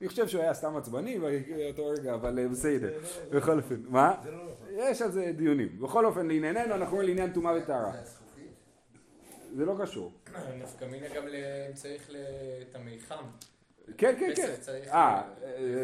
אני 0.00 0.08
חושב 0.08 0.28
שהוא 0.28 0.42
היה 0.42 0.54
סתם 0.54 0.76
עצבני 0.76 1.18
באותו 1.18 1.86
רגע, 1.86 2.14
אבל 2.14 2.38
אה, 2.38 2.48
בסדר. 2.48 2.98
בכל 3.30 3.58
אופן, 3.58 3.82
מה? 3.88 4.14
לא 4.24 4.32
נכון. 4.32 4.66
יש 4.70 5.02
על 5.02 5.10
זה 5.10 5.32
דיונים. 5.36 5.80
בכל 5.80 6.06
אופן, 6.06 6.28
לענייננו, 6.28 6.74
אנחנו 6.74 6.92
אומרים 6.96 7.08
לעניין 7.08 7.32
טומאה 7.32 7.52
וטהרה. 7.56 7.92
זה 9.56 9.64
לא 9.64 9.74
קשור. 9.82 10.12
נפקא 10.58 10.84
מינה 10.84 11.06
גם 11.08 11.22
אם 11.68 11.74
צריך 11.74 12.10
את 12.70 12.74
המיחם. 12.74 13.24
כן, 13.98 14.14
כן, 14.18 14.32
כן. 14.36 14.42
בסדר, 14.42 14.56
צריך- 14.60 14.88
אה, 14.88 15.22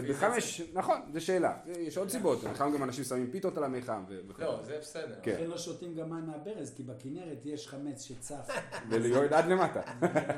לפי 0.03 0.13
בחמש, 0.13 0.63
נכון, 0.73 1.01
זו 1.13 1.25
שאלה. 1.25 1.53
יש 1.67 1.99
עוד 1.99 2.09
סיבות. 2.09 2.45
בחם 2.45 2.73
גם 2.75 2.83
אנשים 2.83 3.05
שמים 3.05 3.31
פיתות 3.31 3.57
על 3.59 3.65
המיחם. 3.65 4.05
לא, 4.39 4.61
זה 4.63 4.77
בסדר. 4.81 5.15
כן. 5.23 5.33
לכן 5.35 5.47
לא 5.47 5.59
שותים 5.59 5.95
גם 5.95 6.11
מים 6.11 6.27
מהברז, 6.27 6.73
כי 6.77 6.83
בכנרת 6.83 7.39
יש 7.47 7.69
חמץ 7.69 8.03
שצף. 8.03 8.49
ויורד 8.91 9.33
עד 9.33 9.47
למטה. 9.49 9.81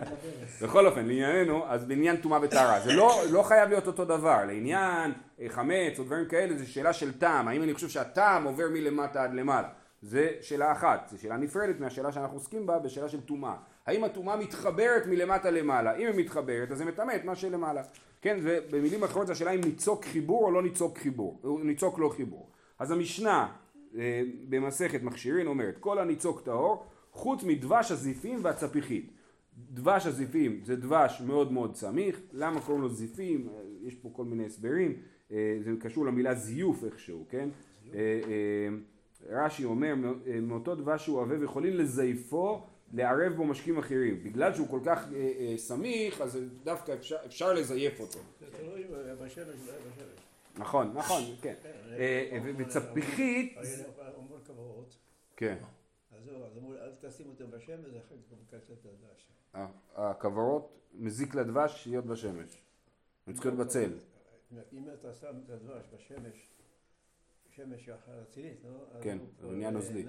בכל 0.62 0.86
אופן, 0.86 1.06
לענייננו, 1.06 1.64
אז 1.68 1.84
בעניין 1.84 2.16
טומאה 2.16 2.38
וטהרה, 2.42 2.80
זה 2.80 2.92
לא, 2.92 3.20
לא 3.30 3.42
חייב 3.42 3.68
להיות 3.68 3.86
אותו 3.86 4.04
דבר, 4.04 4.44
לעניין 4.44 5.12
אה, 5.40 5.46
חמץ 5.48 5.98
או 5.98 6.04
דברים 6.04 6.26
כאלה, 6.28 6.56
זה 6.58 6.66
שאלה 6.66 6.92
של 6.92 7.18
טעם, 7.18 7.48
האם 7.48 7.62
אני 7.62 7.74
חושב 7.74 7.88
שהטעם 7.88 8.44
עובר 8.44 8.64
מלמטה 8.72 9.22
עד 9.24 9.34
למעלה, 9.34 9.68
זה 10.02 10.30
שאלה 10.40 10.72
אחת, 10.72 11.08
זו 11.10 11.20
שאלה 11.20 11.36
נפרדת 11.36 11.80
מהשאלה 11.80 12.12
שאנחנו 12.12 12.36
עוסקים 12.36 12.66
בה, 12.66 12.78
בשאלה 12.78 13.08
של 13.08 13.20
טומאה, 13.20 13.54
האם 13.88 14.04
הטומאה 14.04 14.36
מתחברת 14.36 15.06
מלמטה 15.06 15.50
למעלה, 15.50 15.96
אם 15.96 16.06
היא 16.06 16.14
מתחברת 16.24 16.70
אז 16.70 16.78
זה 16.78 16.84
מטמא 16.84 17.12
את 17.16 17.24
מה 17.24 17.36
שלמעלה, 17.36 17.82
כן, 18.20 18.38
ובמילים 18.42 19.04
אחרות 19.04 19.26
זו 19.26 19.32
השאלה 19.32 19.50
אם 19.50 19.60
ניצוק 19.60 20.04
חיבור 20.04 20.44
או 20.44 20.50
לא 20.50 20.62
ניצוק 20.62 20.98
חיבור, 20.98 21.40
ניצוק 21.62 21.98
לא 21.98 22.08
חיבור, 22.08 22.50
אז 22.78 22.90
המשנה 22.90 23.48
אה, 23.98 24.22
במסכת 24.48 25.02
מכשירין 25.02 25.46
אומרת, 25.46 25.78
כל 25.78 25.98
הניצוק 25.98 26.40
טהור, 26.40 26.84
חוץ 27.12 27.44
מדבש 27.44 27.92
הזיפים 27.92 28.38
והצפיחית. 28.42 29.12
דבש 29.70 30.06
הזיפים 30.06 30.60
זה 30.64 30.76
דבש 30.76 31.22
מאוד 31.26 31.52
מאוד 31.52 31.76
סמיך, 31.76 32.20
למה 32.32 32.60
קוראים 32.60 32.82
לו 32.82 32.88
זיפים? 32.88 33.48
אה, 33.48 33.62
יש 33.82 33.94
פה 33.94 34.10
כל 34.12 34.24
מיני 34.24 34.46
הסברים, 34.46 34.96
אה, 35.32 35.58
זה 35.64 35.70
קשור 35.80 36.06
למילה 36.06 36.34
זיוף 36.34 36.84
איכשהו, 36.84 37.24
כן? 37.30 37.48
רש"י 39.30 39.64
אומר, 39.64 39.94
"אה, 40.26 40.40
מאותו 40.40 40.74
דבש 40.74 41.04
שהוא 41.04 41.20
עבה 41.20 41.40
ויכולים 41.40 41.74
לזייפו, 41.74 42.66
לערב 42.92 43.32
בו 43.36 43.44
משקים 43.44 43.78
אחרים. 43.78 44.22
בגלל 44.24 44.54
שהוא 44.54 44.68
כל 44.68 44.80
כך 44.84 44.98
אה, 45.12 45.32
אה, 45.38 45.54
סמיך, 45.58 46.20
אז 46.20 46.38
דווקא 46.64 46.92
אפשר, 46.94 47.16
אפשר 47.26 47.52
לזייף 47.52 48.00
אותו. 48.00 48.18
אולי 48.62 48.84
בשמש. 49.24 49.56
נכון, 50.56 50.92
נכון, 50.96 51.22
כן. 51.42 51.54
אה, 51.64 52.28
אה, 52.32 52.38
ו- 52.44 52.52
וצפיחית, 52.58 53.56
כן, 55.36 55.58
אז 56.18 56.24
זהו, 56.24 56.44
אז 56.44 56.56
אמרו, 56.58 56.74
אל 56.74 56.90
תשים 57.00 57.26
אותם 57.28 57.50
בשמש, 57.50 57.86
אחר 57.94 58.14
כך 58.14 58.32
מקצר 58.42 58.72
את 58.72 58.86
הדש. 58.86 59.28
ה- 59.54 59.66
הכוורות 60.10 60.78
מזיק 60.94 61.34
לדבש 61.34 61.86
להיות 61.86 62.04
בשמש. 62.06 62.62
הם 63.26 63.32
צריכים 63.34 63.54
להיות 63.54 63.66
בצל. 63.68 63.92
אם 64.72 64.84
אתה 64.94 65.14
שם 65.14 65.34
את 65.44 65.50
הדבש 65.50 65.84
בשמש, 65.94 66.48
שמש 67.50 67.88
ככה 67.88 68.12
רצינית, 68.12 68.56
לא? 68.64 69.00
כן, 69.02 69.18
זה 69.40 69.64
אה, 69.64 69.70
נוזלי. 69.70 70.04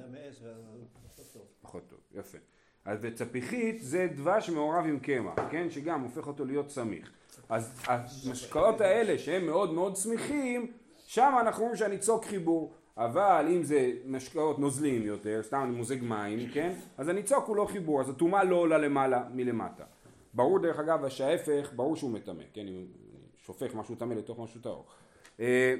פחות 1.15 1.25
טוב. 1.33 1.47
פחות 1.61 1.83
טוב, 1.89 1.99
יפה. 2.11 2.37
אז 2.85 2.99
וצפיחית 3.01 3.81
זה 3.81 4.07
דבש 4.15 4.49
מעורב 4.49 4.85
עם 4.85 4.99
קמח, 4.99 5.33
כן? 5.51 5.69
שגם 5.69 6.01
הופך 6.01 6.27
אותו 6.27 6.45
להיות 6.45 6.69
סמיך. 6.69 7.11
אז 7.49 7.81
המשקאות 7.87 8.81
האלה 8.81 9.17
שהם 9.17 9.45
מאוד 9.45 9.73
מאוד 9.73 9.95
סמיכים, 9.95 10.71
שם 11.07 11.33
אנחנו 11.41 11.61
אומרים 11.61 11.77
שהניצוק 11.77 12.25
חיבור. 12.25 12.73
אבל 12.97 13.45
אם 13.49 13.63
זה 13.63 13.91
משקאות 14.05 14.59
נוזליים 14.59 15.01
יותר, 15.01 15.39
סתם 15.43 15.61
אני 15.63 15.75
מוזג 15.75 16.03
מים, 16.03 16.49
כן? 16.53 16.73
אז 16.97 17.07
הניצוק 17.07 17.45
הוא 17.45 17.55
לא 17.55 17.65
חיבור, 17.65 18.01
אז 18.01 18.09
הטומאה 18.09 18.43
לא 18.43 18.55
עולה 18.55 18.77
למעלה 18.77 19.23
מלמטה. 19.33 19.83
ברור 20.33 20.59
דרך 20.59 20.79
אגב 20.79 21.09
שההפך, 21.09 21.71
ברור 21.75 21.95
שהוא 21.95 22.11
מטמא, 22.11 22.43
כן? 22.53 22.67
אם 22.67 22.85
שופך 23.37 23.75
משהו 23.75 23.95
טמא 23.95 24.13
לתוך 24.13 24.39
משהו 24.39 24.61
טהור. 24.61 24.85
אה, 25.39 25.75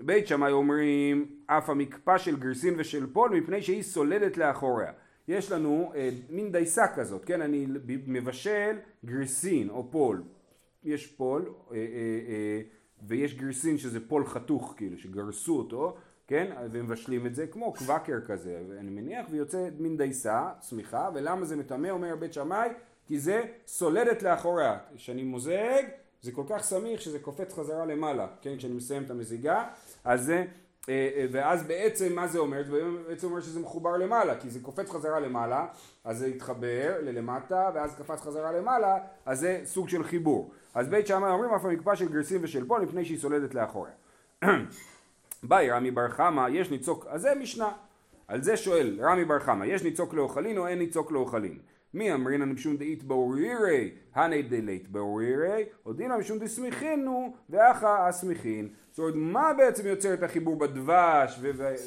בית 0.00 0.26
שמאי 0.26 0.52
אומרים 0.52 1.26
אף 1.46 1.70
המקפא 1.70 2.18
של 2.18 2.36
גרסין 2.36 2.74
ושל 2.78 3.06
פול 3.12 3.30
מפני 3.30 3.62
שהיא 3.62 3.82
סולדת 3.82 4.36
לאחוריה. 4.36 4.92
יש 5.28 5.52
לנו 5.52 5.92
אה, 5.94 6.10
מין 6.30 6.52
דייסה 6.52 6.84
כזאת, 6.94 7.24
כן? 7.24 7.42
אני 7.42 7.66
מבשל 8.06 8.76
גרסין 9.04 9.70
או 9.70 9.90
פול. 9.90 10.22
יש 10.84 11.06
פול 11.06 11.54
אה, 11.72 11.76
אה, 11.76 11.80
אה, 12.28 12.60
ויש 13.02 13.34
גרסין 13.34 13.78
שזה 13.78 14.08
פול 14.08 14.26
חתוך 14.26 14.74
כאילו 14.76 14.98
שגרסו 14.98 15.58
אותו, 15.58 15.96
כן? 16.26 16.52
ומבשלים 16.70 17.26
את 17.26 17.34
זה 17.34 17.46
כמו 17.46 17.72
קוואקר 17.72 18.20
כזה, 18.26 18.62
אני 18.80 18.90
מניח, 18.90 19.26
ויוצא 19.30 19.68
מין 19.78 19.96
דייסה, 19.96 20.48
סמיכה, 20.60 21.10
ולמה 21.14 21.44
זה 21.44 21.56
מטמא 21.56 21.88
אומר 21.88 22.16
בית 22.16 22.32
שמאי? 22.32 22.68
כי 23.06 23.18
זה 23.18 23.42
סולדת 23.66 24.22
לאחוריה. 24.22 24.78
כשאני 24.96 25.22
מוזג 25.22 25.82
זה 26.22 26.32
כל 26.32 26.44
כך 26.48 26.62
סמיך 26.62 27.00
שזה 27.00 27.18
קופץ 27.18 27.54
חזרה 27.54 27.86
למעלה, 27.86 28.26
כן, 28.40 28.56
כשאני 28.56 28.74
מסיים 28.74 29.02
את 29.02 29.10
המזיגה, 29.10 29.68
אז 30.04 30.24
זה, 30.24 30.44
ואז 31.30 31.62
בעצם 31.66 32.14
מה 32.14 32.26
זה 32.26 32.38
אומר? 32.38 32.62
זה 32.64 32.82
בעצם 33.08 33.26
אומר 33.26 33.40
שזה 33.40 33.60
מחובר 33.60 33.96
למעלה, 33.96 34.40
כי 34.40 34.50
זה 34.50 34.60
קופץ 34.62 34.90
חזרה 34.90 35.20
למעלה, 35.20 35.66
אז 36.04 36.18
זה 36.18 36.28
יתחבר 36.28 36.94
ללמטה, 37.02 37.70
ואז 37.74 37.94
קפץ 37.94 38.20
חזרה 38.20 38.52
למעלה, 38.52 38.98
אז 39.26 39.40
זה 39.40 39.60
סוג 39.64 39.88
של 39.88 40.04
חיבור. 40.04 40.50
אז 40.74 40.88
בית 40.88 41.06
שמאי 41.06 41.30
אומרים 41.30 41.50
אף 41.50 41.64
המקפא 41.64 41.94
של 41.94 42.08
גרסים 42.08 42.40
ושל 42.44 42.68
פול 42.68 42.80
מפני 42.82 43.04
שהיא 43.04 43.18
סולדת 43.18 43.54
לאחוריה. 43.54 43.92
באי 45.42 45.70
רמי 45.70 45.90
בר 45.90 46.08
חמא, 46.08 46.48
יש 46.50 46.70
ניצוק, 46.70 47.06
אז 47.08 47.20
זה 47.20 47.34
משנה. 47.34 47.72
על 48.28 48.42
זה 48.42 48.56
שואל 48.56 48.98
רמי 49.02 49.24
בר 49.24 49.38
חמא, 49.38 49.64
יש 49.64 49.82
ניצוק 49.82 50.14
לאוכלין 50.14 50.58
או 50.58 50.66
אין 50.66 50.78
ניצוק 50.78 51.12
לאוכלין? 51.12 51.58
מי 51.94 52.14
אמרינן 52.14 52.48
משום 52.52 52.76
דאית 52.76 53.02
באורירי, 53.02 53.90
הני 54.14 54.42
דלית 54.42 54.88
באורירי, 54.88 55.64
או 55.86 55.92
דינא 55.92 56.18
משום 56.18 56.38
דסמיכינו, 56.38 57.34
ואחא 57.50 58.10
אסמיכין. 58.10 58.68
זאת 58.90 58.98
אומרת, 58.98 59.14
מה 59.16 59.52
בעצם 59.56 59.86
יוצר 59.86 60.14
את 60.14 60.22
החיבור 60.22 60.56
בדבש, 60.56 61.40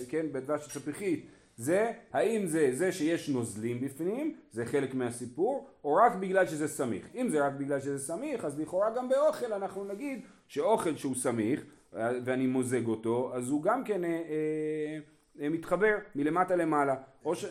כן, 0.10 0.26
בדבש 0.32 0.66
הצפיחית? 0.66 1.28
זה, 1.58 1.92
האם 2.14 2.46
זה 2.46 2.70
זה 2.74 2.92
שיש 2.92 3.30
נוזלים 3.30 3.82
בפנים, 3.82 4.36
זה 4.52 4.66
חלק 4.66 4.94
מהסיפור, 4.94 5.68
או 5.84 5.96
רק 5.96 6.16
בגלל 6.16 6.46
שזה 6.46 6.68
סמיך. 6.68 7.08
אם 7.16 7.30
זה 7.30 7.46
רק 7.46 7.54
בגלל 7.54 7.80
שזה 7.80 8.00
סמיך, 8.00 8.46
אז 8.46 8.60
לכאורה 8.60 8.90
גם 8.96 9.10
באוכל 9.10 9.54
אנחנו 9.54 9.84
נגיד 9.84 10.22
שאוכל 10.48 10.96
שהוא 10.96 11.16
סמיך, 11.16 11.66
אה, 11.96 12.12
ואני 12.26 12.48
מוזג 12.48 12.88
אותו, 12.88 13.32
אז 13.34 13.50
הוא 13.50 13.64
גם 13.64 13.84
כן 13.84 14.04
אה, 14.04 14.10
אה, 14.10 15.00
אה, 15.42 15.50
מתחבר 15.50 15.98
מלמטה 16.16 16.56
למעלה. 16.56 16.96
או 17.26 17.36
ש... 17.36 17.46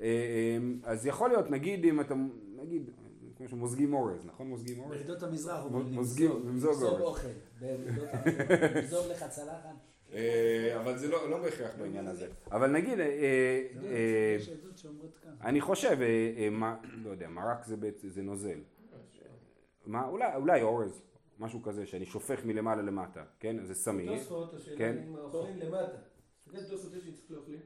אה, 0.00 0.04
אה, 0.06 0.58
אז 0.92 1.06
יכול 1.06 1.28
להיות, 1.30 1.50
נגיד 1.50 1.84
אם 1.84 2.00
אתה, 2.00 2.14
נגיד, 2.56 2.90
כמו 3.36 3.48
שמוזגים 3.48 3.94
אורז, 3.94 4.24
נכון 4.24 4.46
מוזגים 4.48 4.78
אורז? 4.80 4.98
בעדות 4.98 5.22
המזרח 5.22 5.64
אומרים 5.64 5.86
למזוג. 5.96 7.00
אוכל. 7.00 7.28
למזוג 8.76 9.06
לך 9.10 9.24
צלחת. 9.30 9.74
אה, 10.12 10.80
אבל 10.80 10.98
זה 10.98 11.08
לא 11.08 11.30
לא 11.30 11.42
בהכרח 11.42 11.70
בעניין 11.78 12.06
הזה. 12.06 12.28
אבל 12.52 12.70
נגיד, 12.70 12.98
כאן. 15.22 15.32
אני 15.40 15.60
חושב, 15.60 15.96
לא 17.04 17.10
יודע, 17.10 17.28
מרק 17.28 17.64
זה 18.08 18.22
נוזל. 18.22 18.58
אולי- 19.94 20.62
אורז, 20.62 21.02
משהו 21.38 21.62
כזה, 21.62 21.86
שאני 21.86 22.06
שופך 22.06 22.44
מלמעלה 22.44 22.82
למטה, 22.82 23.24
כן? 23.40 23.56
זה 23.64 23.74
סמיך. 23.74 24.10
תוספות, 24.10 24.54
השאלה 24.54 24.78
כן. 24.78 24.96
אם 25.08 25.16
האוכלים 25.16 25.58
למטה. 25.58 25.96
תוספות 26.68 26.92
יש 26.94 27.30
לאוכלים. 27.30 27.60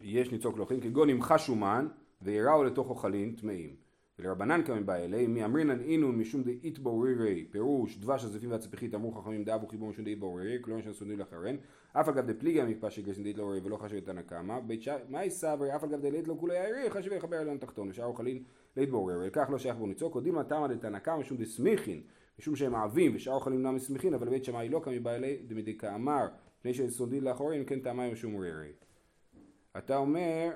יש 0.00 0.32
ניצוק 0.32 0.58
לאוכלים, 0.58 0.80
כגון 0.80 1.10
אם 1.10 1.22
חש 1.22 1.46
שומן 1.46 1.86
ויראו 2.22 2.64
לתוך 2.64 2.90
אוכלים 2.90 3.34
טמאים. 3.40 3.76
ולרבנן 4.18 4.62
כמי 4.64 4.80
בא 4.80 4.94
אלי, 4.94 5.26
מי 5.26 5.44
אמרינן 5.44 5.80
אינון 5.80 6.18
משום 6.18 6.42
דאית 6.42 6.78
בורירי, 6.78 7.44
פירוש 7.50 7.96
דבש 7.96 8.24
הזיפים 8.24 8.50
והצפיחית 8.50 8.94
אמרו 8.94 9.12
חכמים 9.12 9.44
דאבו 9.44 9.66
חיבור 9.66 9.88
משום 9.88 10.04
דאית 10.04 10.20
בורירי, 10.20 10.58
כלומר 10.60 10.92
סודרים 10.92 11.18
לאחרן, 11.18 11.56
אף 11.92 12.08
על 12.08 12.14
גב 12.14 12.30
דפליגי 12.30 12.60
המקפא 12.60 12.90
שגרסין 12.90 13.24
דאית 13.24 13.38
לא 13.38 13.52
ולא 13.64 13.76
חשב 13.76 13.96
את 13.96 14.08
הנקמה, 14.08 14.60
בית 14.60 14.82
שי, 14.82 14.90
מאי 15.08 15.30
סברי, 15.30 15.76
אף 15.76 15.84
על 15.84 15.90
גב 15.90 16.00
דלית 16.00 16.28
לא 16.28 16.36
כולי 16.40 16.58
העירי, 16.58 16.90
חשב 16.90 17.12
לחבר 17.12 17.36
עליון 17.36 17.58
תחתון, 17.58 17.88
ושאר 17.90 18.04
אוכלים 18.04 18.42
לית 18.76 18.90
בורירי, 18.90 19.20
ולכך 19.20 19.50
לא 19.50 19.58
שייך 19.58 19.76
בו 19.76 19.86
ניצוק, 19.86 20.14
עודים 20.14 20.36
לתמא 20.36 20.66
דתנקמה 20.66 21.16
משום 21.16 21.36
דסמיכין, 21.36 22.00
משום 22.38 22.56
שהם 22.56 22.74
אוהבים, 22.74 23.12
ושאר 23.14 23.34
אוכלים 23.34 23.62
לא 23.62 23.72
מסמיכין, 23.72 24.14
אבל 24.14 24.28
בית 24.28 24.44
שמאי 24.44 24.68
לא 24.68 24.80
כמי 24.84 25.00
בא 25.00 25.14
אלי, 25.14 25.38
דמדי 25.46 25.78
כאמר, 25.78 26.26
פני 26.62 26.74
שסודי 26.74 27.20
לאחורים, 27.20 27.64
כן 27.64 27.80
טעמי 27.80 28.12
משום 28.12 28.36
רירי. 28.36 28.72
אתה 29.78 29.96
אומר, 29.96 30.50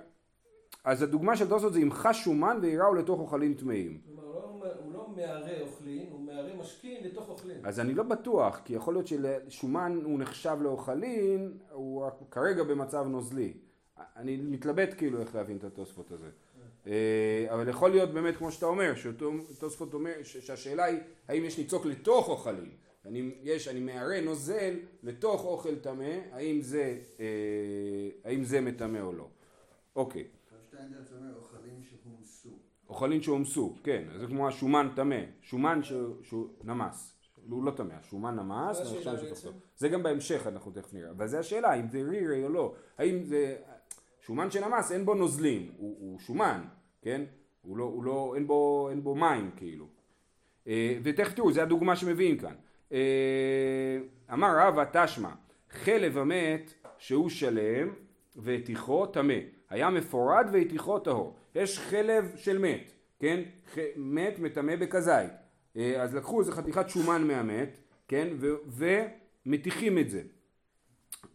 אז 0.85 1.02
הדוגמה 1.02 1.37
של 1.37 1.49
תוספות 1.49 1.73
זה 1.73 1.78
אם 1.78 1.92
חש 1.92 2.25
שומן 2.25 2.59
ויראו 2.62 2.94
לתוך 2.94 3.21
אוכלים 3.21 3.54
טמאים. 3.54 4.00
כלומר, 4.06 4.23
הוא 4.25 4.64
לא- 4.64 4.92
לא 4.92 5.09
מערה 5.16 5.61
אוכלים, 5.61 6.06
הוא 6.12 6.21
מערה 6.21 6.54
משקין 6.56 7.04
לתוך 7.04 7.28
אוכלים. 7.28 7.56
אז 7.66 7.80
אני 7.80 7.94
לא 7.94 8.02
בטוח, 8.02 8.61
כי 8.64 8.75
יכול 8.75 8.94
להיות 8.94 9.06
ששומן 9.06 10.00
הוא 10.04 10.18
נחשב 10.18 10.56
לאוכלין, 10.61 11.59
הוא 11.73 12.06
כרגע 12.30 12.62
במצב 12.62 13.06
נוזלי. 13.09 13.52
אני 14.16 14.37
מתלבט 14.37 14.94
כאילו 14.99 15.21
איך 15.21 15.35
להבין 15.35 15.56
את 15.56 15.64
התוספות 15.64 16.11
הזה. 16.12 16.28
אה, 16.87 17.47
אבל 17.49 17.68
יכול 17.68 17.90
להיות 17.90 18.11
באמת 18.11 18.37
כמו 18.37 18.50
שאתה 18.50 18.66
אומר, 18.66 18.92
שתוספות 18.94 19.94
אומר 19.94 20.12
שהשאלה 20.23 20.85
היא 20.85 20.99
האם 21.28 21.44
יש 21.44 21.59
ניצוק 21.59 21.87
לתוך 21.87 22.28
אוכלים, 22.28 22.71
אני, 23.06 23.30
יש, 23.42 23.68
אני 23.68 23.80
מערה 23.80 24.20
נוזל 24.20 24.75
לתוך 25.02 25.44
אוכל 25.44 25.76
טמא, 25.76 26.18
האם 26.32 26.61
זה, 26.61 26.99
אה, 27.20 27.26
האם 28.25 28.44
זה 28.44 28.61
מטמא 28.61 28.99
או 28.99 29.12
לא. 29.12 29.28
אוקיי, 29.96 30.25
שטיינדרץ 30.68 31.12
אומר 31.12 31.37
אוכלים 31.37 31.82
שהומסו. 31.82 32.49
אוכלים 32.88 33.23
שהומסו, 33.23 33.76
כן, 33.82 34.04
זה 34.18 34.26
כמו 34.26 34.49
השומן 34.49 34.88
טמא, 34.96 35.20
שומן 35.42 35.80
שהוא, 35.82 36.49
נמס, 36.64 37.14
הוא 37.49 37.64
לא 37.64 37.70
טמא, 37.70 37.92
השומן 37.92 38.34
נמס, 38.34 38.76
זה 38.76 38.82
השאלה 38.82 38.96
ועכשיו 38.96 39.14
בעצם. 39.14 39.34
שתחתו. 39.34 39.52
זה 39.76 39.88
גם 39.88 40.02
בהמשך 40.02 40.46
אנחנו 40.46 40.73
תכף 40.73 40.94
נראה, 40.94 41.11
אבל 41.11 41.26
זה 41.26 41.38
השאלה 41.38 41.75
אם 41.75 41.88
זה 41.88 42.02
רירי 42.02 42.44
או 42.44 42.49
לא, 42.49 42.75
האם 42.99 43.25
זה, 43.25 43.56
שומן 44.20 44.50
שנמס 44.50 44.92
אין 44.92 45.04
בו 45.04 45.14
נוזלים, 45.14 45.73
הוא, 45.76 45.96
הוא 45.99 46.18
שומן, 46.18 46.64
כן, 47.02 47.25
הוא 47.62 47.76
לא, 47.76 47.84
הוא 47.84 48.04
לא, 48.04 48.32
אין 48.34 48.46
בו, 48.46 48.88
אין 48.90 49.02
בו 49.02 49.14
מים 49.14 49.50
כאילו, 49.56 49.87
אה, 50.66 50.99
ותכף 51.02 51.34
תראו, 51.34 51.52
זו 51.52 51.61
הדוגמה 51.61 51.96
שמביאים 51.96 52.38
כאן. 52.38 52.54
אה, 52.95 53.99
אמר 54.33 54.57
רבא 54.59 54.85
תשמע, 54.93 55.29
חלב 55.71 56.19
המת 56.19 56.75
שהוא 56.99 57.29
שלם 57.29 57.89
והתיכו 58.37 59.07
טמא, 59.07 59.35
היה 59.71 59.91
מפורד 59.91 60.47
והתיכו 60.53 60.99
טהור. 60.99 61.37
יש 61.55 61.79
חלב 61.79 62.33
של 62.37 62.59
מת, 62.59 62.93
כן? 63.21 63.41
ח- 63.75 63.79
מת 63.97 64.39
מטמא 64.39 64.77
בכזית. 64.77 65.31
אה, 65.77 66.03
אז 66.03 66.15
לקחו 66.15 66.41
איזה 66.41 66.53
חתיכת 66.53 66.89
שומן 66.89 67.27
מהמת, 67.27 67.79
כן? 68.09 68.29
ו- 68.37 68.55
ומטיחים 69.47 69.99
את 69.99 70.11
זה. 70.11 70.23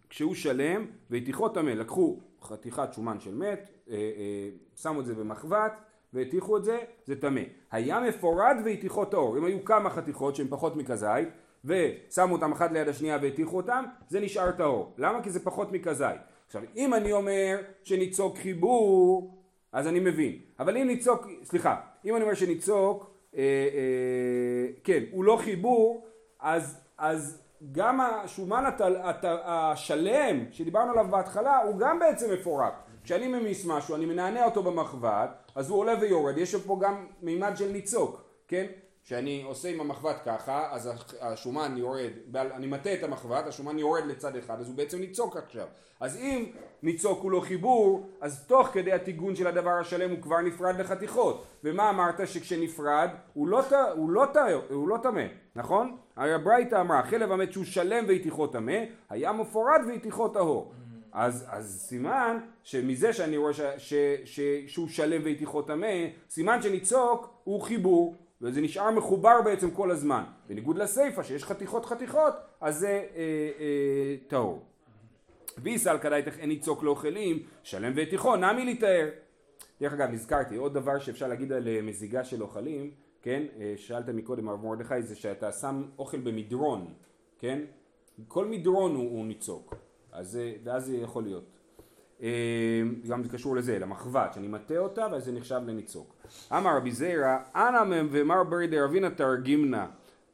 כשהוא 0.10 0.36
שלם 0.36 0.86
והתיכו 1.10 1.50
טמא, 1.50 1.70
לקחו 1.70 2.20
חתיכת 2.42 2.94
שומן 2.94 3.20
של 3.20 3.36
מת, 3.36 3.70
אה, 3.89 3.96
שמו 4.75 5.00
את 5.00 5.06
זה 5.06 5.16
במחבת 5.16 5.74
והטיחו 6.13 6.58
את 6.58 6.63
זה, 6.63 6.80
זה 7.06 7.22
טמא. 7.22 7.42
היה 7.72 8.00
מפורד 8.00 8.56
והתיכו 8.66 9.06
טהור, 9.06 9.38
אם 9.38 9.46
היו 9.46 9.66
כמה 9.66 9.89
חתיכות 9.89 10.36
שהן 10.36 10.48
פחות 10.50 10.75
מכזית 10.75 11.28
ושמו 11.66 12.34
אותם 12.36 12.51
אחת 12.51 12.72
ליד 12.72 12.88
השנייה 12.88 13.18
והטיחו 13.22 13.58
אותם, 13.58 13.86
זה 14.10 14.20
נשאר 14.20 14.51
טהור. 14.51 14.94
למה? 14.98 15.24
כי 15.24 15.30
זה 15.30 15.39
פחות 15.39 15.72
מכזית. 15.72 16.22
עכשיו, 16.48 16.62
אם 16.75 16.94
אני 16.94 17.12
אומר 17.12 17.58
שניצוק 17.84 18.38
חיבור, 18.38 19.32
אז 19.72 19.88
אני 19.88 20.00
מבין. 20.00 20.39
אבל 20.60 20.78
אם 20.78 20.88
ניצוק, 20.88 21.28
סליחה, 21.44 21.75
אם 22.06 22.16
אני 22.16 22.24
אומר 22.24 22.34
שניצוק, 22.34 23.12
אה, 23.36 23.42
אה, 23.42 24.72
כן, 24.84 25.04
הוא 25.12 25.24
לא 25.24 25.38
חיבור, 25.42 26.08
אז, 26.39 26.78
אז 26.98 27.42
גם 27.72 28.01
השומן 28.01 28.66
הת, 28.66 28.82
הת, 28.82 29.25
השלם 29.44 30.46
שדיברנו 30.51 30.92
עליו 30.92 31.08
בהתחלה 31.10 31.58
הוא 31.58 31.80
גם 31.80 32.00
בעצם 32.00 32.34
מפורק. 32.34 32.74
כשאני 33.04 33.28
ממיס 33.28 33.66
משהו, 33.66 33.96
אני 33.96 34.06
מנענע 34.06 34.46
אותו 34.46 34.63
במחבת, 34.63 35.30
אז 35.56 35.70
הוא 35.70 35.80
עולה 35.80 35.94
ויורד, 36.01 36.38
יש 36.38 36.56
פה 36.56 36.80
גם 36.82 37.06
מימד 37.22 37.51
של 37.56 37.72
ניצוק, 37.72 38.22
כן? 38.48 38.66
כשאני 39.10 39.44
עושה 39.46 39.70
עם 39.70 39.82
המחבת 39.82 40.16
ככה, 40.25 40.68
אז 40.72 40.89
השומן 41.22 41.78
יורד, 41.78 42.12
אני 42.36 42.68
מטה 42.68 42.94
את 42.94 43.04
המחבת, 43.04 43.48
השומן 43.48 43.80
יורד 43.80 44.06
לצד 44.06 44.36
אחד, 44.36 44.60
אז 44.60 44.68
הוא 44.68 44.75
בעצם 44.75 45.00
ניצוק 45.00 45.38
עכשיו. 45.38 45.68
אז 46.00 46.18
אם 46.18 46.46
ניצוק 46.84 47.22
הוא 47.22 47.32
לא 47.32 47.39
חיבור, 47.39 48.10
אז 48.22 48.46
תוך 48.48 48.68
כדי 48.68 48.92
הטיגון 48.92 49.36
של 49.36 49.48
הדבר 49.48 49.70
השלם 49.70 50.12
הוא 50.12 50.22
כבר 50.22 50.42
נפרד 50.42 50.80
לחתיכות. 50.80 51.46
ומה 51.63 51.89
אמרת 51.89 52.28
שכשנפרד 52.28 53.10
הוא 53.34 53.48
לא, 53.48 53.62
הוא 53.96 54.10
לא, 54.10 54.25
הוא 54.70 54.89
לא 54.89 54.98
נכון? 55.56 55.98
הרי 56.16 56.34
הברייתא 56.34 56.82
אמרה, 56.82 57.04
חלב 57.04 57.32
המת 57.32 57.54
שהוא 57.54 57.66
שלם 57.66 58.06
והתיכו 58.08 58.48
טמא, 58.48 58.78
היה 59.10 59.32
מפורד 59.32 59.82
והתיכו 59.88 60.28
טהור. 60.28 60.74
אז, 61.12 61.46
אז 61.50 61.86
סימן 61.88 62.38
שמזה 62.63 63.13
שאני 63.13 63.38
רואה 63.38 63.54
ש, 63.54 63.62
ש, 63.78 63.94
ש, 64.25 64.39
שהוא 64.68 64.88
שלם 64.88 65.22
והתיכו 65.25 65.62
טמא, 65.62 66.06
סימן 66.30 66.62
שניצוק 66.62 67.30
הוא 67.44 67.62
חיבור. 67.62 68.28
וזה 68.41 68.62
נשאר 68.62 68.91
מחובר 68.91 69.41
בעצם 69.46 69.72
כל 69.72 69.91
הזמן. 69.91 70.24
בניגוד 70.48 70.77
לסיפא 70.77 71.24
שיש 71.24 71.43
חתיכות 71.43 71.86
חתיכות, 71.86 72.34
אז 72.62 72.77
זה 72.77 72.88
אה, 72.88 73.22
אה, 73.60 74.15
טהור. 74.27 74.65
ויסל 75.58 75.98
כדאיתך 75.98 76.38
אין 76.39 76.50
ניצוק 76.50 76.84
לאוכלים, 76.84 77.43
שלם 77.63 77.93
ותיכו, 77.96 78.36
נמי 78.36 78.65
להיטהר. 78.65 79.10
דרך 79.81 79.93
אגב, 79.93 80.10
נזכרתי, 80.10 80.56
עוד 80.56 80.73
דבר 80.73 80.99
שאפשר 80.99 81.28
להגיד 81.28 81.52
על 81.52 81.67
אה, 81.67 81.82
מזיגה 81.82 82.23
של 82.23 82.41
אוכלים, 82.41 82.91
כן? 83.21 83.43
אה, 83.60 83.73
שאלת 83.78 84.10
מקודם, 84.10 84.49
הרב 84.49 84.65
מרדכי, 84.65 85.02
זה 85.02 85.15
שאתה 85.15 85.52
שם 85.52 85.84
אוכל 85.99 86.19
במדרון, 86.19 86.93
כן? 87.39 87.62
כל 88.28 88.45
מדרון 88.45 88.95
הוא, 88.95 89.12
הוא 89.12 89.25
ניצוק, 89.25 89.75
אז, 90.12 90.38
אה, 90.38 90.54
ואז 90.63 90.86
זה 90.86 90.97
יכול 90.97 91.23
להיות. 91.23 91.43
אה, 92.23 92.29
גם 93.10 93.23
זה 93.23 93.29
קשור 93.29 93.55
לזה, 93.55 93.79
למחבת, 93.79 94.34
שאני 94.34 94.47
מטה 94.47 94.77
אותה 94.77 95.08
ואז 95.12 95.25
זה 95.25 95.32
נחשב 95.32 95.62
לניצוק. 95.67 96.15
אמר 96.51 96.77
רבי 96.77 96.91
זיירא, 96.91 97.38
אנא 97.55 97.84
ומר 98.12 98.43
ברי 98.43 98.67
דרבינה 98.67 99.10
תרגימנה. 99.10 99.88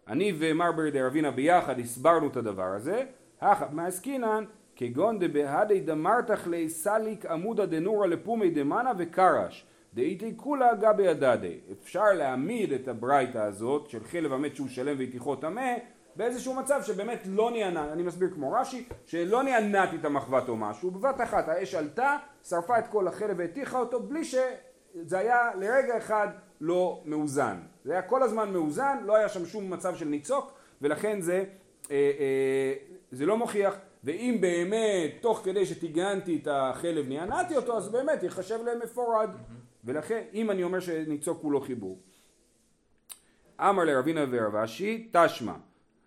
אני 0.08 0.34
ומר 0.39 0.71
ברי 0.71 0.91
דרבינה 0.91 1.32
ביחד 1.32 1.80
הסברנו 1.80 2.28
את 2.28 2.38
הדבר 2.38 2.63
הזה, 2.76 3.04
הכא 3.41 3.65
מעסקינן 3.71 4.43
כגון 4.76 5.19
דבהדי 5.19 5.80
דמרתך 5.80 6.48
לי 6.48 6.69
סליק 6.69 7.26
עמודא 7.26 7.65
דנורא 7.65 8.08
לפומי 8.08 8.50
דמנה 8.50 8.91
וקרש. 8.98 9.65
דאיתי 9.93 10.34
כולה 10.38 10.76
גבי 10.76 11.08
הדדי. 11.08 11.60
אפשר 11.71 12.13
להעמיד 12.13 12.74
את 12.74 12.88
הברייתא 12.88 13.38
הזאת 13.38 13.89
של 13.89 14.04
חלב 14.04 14.34
המת 14.34 14.56
שהוא 14.56 14.67
שלם 14.67 14.95
והתיכו 15.00 15.36
טמא 15.36 15.74
באיזשהו 16.15 16.54
מצב 16.54 16.82
שבאמת 16.84 17.19
לא 17.25 17.51
נענה, 17.51 17.93
אני 17.93 18.04
מסביר 18.04 18.30
כמו 18.34 18.51
רש"י, 18.51 18.89
שלא 19.06 19.43
נענעתי 19.43 19.95
את 19.95 20.06
המחבת 20.06 20.49
או 20.49 20.56
משהו, 20.56 20.91
בבת 20.91 21.21
אחת 21.21 21.47
האש 21.47 21.75
עלתה, 21.75 22.17
שרפה 22.43 22.80
את 22.80 22.88
כל 22.88 23.08
החלב 23.08 23.36
והטיחה 23.39 23.80
אותו 23.80 23.99
בלי 24.04 24.25
שזה 24.25 25.17
היה 25.17 25.49
לרגע 25.56 25.97
אחד 25.97 26.28
לא 26.62 27.01
מאוזן. 27.06 27.58
זה 27.84 27.91
היה 27.91 28.01
כל 28.01 28.23
הזמן 28.23 28.54
מאוזן, 28.54 28.97
לא 29.06 29.15
היה 29.15 29.30
שם 29.30 29.45
שום 29.45 29.69
מצב 29.69 29.95
של 29.95 30.06
ניצוק, 30.06 30.51
ולכן 30.82 31.21
זה, 31.21 31.43
אה, 31.91 32.12
אה, 32.19 32.73
זה 33.12 33.25
לא 33.25 33.38
מוכיח, 33.38 33.75
ואם 34.04 34.38
באמת 34.41 35.12
תוך 35.21 35.41
כדי 35.43 35.65
שטיגנתי 35.65 36.39
את 36.43 36.47
החלב 36.51 37.10
נענעתי 37.10 37.56
אותו, 37.56 37.78
אז 37.78 37.89
באמת 37.89 38.23
ייחשב 38.23 38.60
להם 38.65 38.80
מפורד. 38.84 39.30
ולכן 39.84 40.23
אם 40.34 40.51
אני 40.51 40.63
אומר 40.63 40.80
שניצוק 40.80 41.41
הוא 41.41 41.51
לא 41.51 41.60
חיבור. 41.60 41.99
אמר 43.60 43.84
לרבינה 43.84 44.25
ורב 44.32 44.56
אשי, 44.56 45.10
תשמע. 45.12 45.54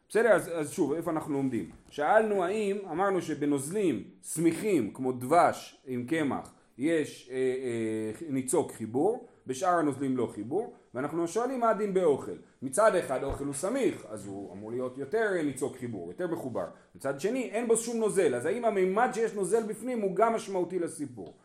בסדר, 0.09 0.33
אז, 0.33 0.51
אז 0.55 0.73
שוב, 0.73 0.93
איפה 0.93 1.11
אנחנו 1.11 1.33
לומדים? 1.33 1.71
שאלנו 1.91 2.45
האם, 2.45 2.77
אמרנו 2.91 3.23
שבנוזלים 3.23 4.05
סמיכים 4.23 4.93
כמו 4.95 5.13
דבש 5.13 5.83
עם 5.87 6.07
קמח 6.07 6.53
יש 6.79 7.31
אה, 7.33 7.37
אה, 7.37 8.31
ניצוק 8.31 8.73
חיבור, 8.73 9.29
בשאר 9.47 9.79
הנוזלים 9.79 10.17
לא 10.17 10.31
חיבור, 10.35 10.75
ואנחנו 10.95 11.29
שואלים 11.29 11.61
מה 11.61 11.71
הדין 11.71 11.95
באוכל. 11.95 12.37
מצד 12.63 12.95
אחד 12.95 13.23
האוכל 13.23 13.45
הוא 13.45 13.55
סמיך, 13.55 14.07
אז 14.09 14.27
הוא 14.27 14.53
אמור 14.53 14.71
להיות 14.71 14.99
יותר 14.99 15.43
ניצוק 15.45 15.77
חיבור, 15.77 16.09
יותר 16.09 16.27
מחובר. 16.27 16.67
מצד 16.95 17.21
שני 17.21 17.51
אין 17.51 17.69
בו 17.69 17.77
שום 17.77 17.97
נוזל, 17.97 18.35
אז 18.35 18.47
האם 18.47 18.65
המימד 18.65 19.09
שיש 19.15 19.35
נוזל 19.35 19.63
בפנים 19.63 20.01
הוא 20.01 20.17
גם 20.17 20.33
משמעותי 20.33 20.79
לסיפור? 20.79 21.37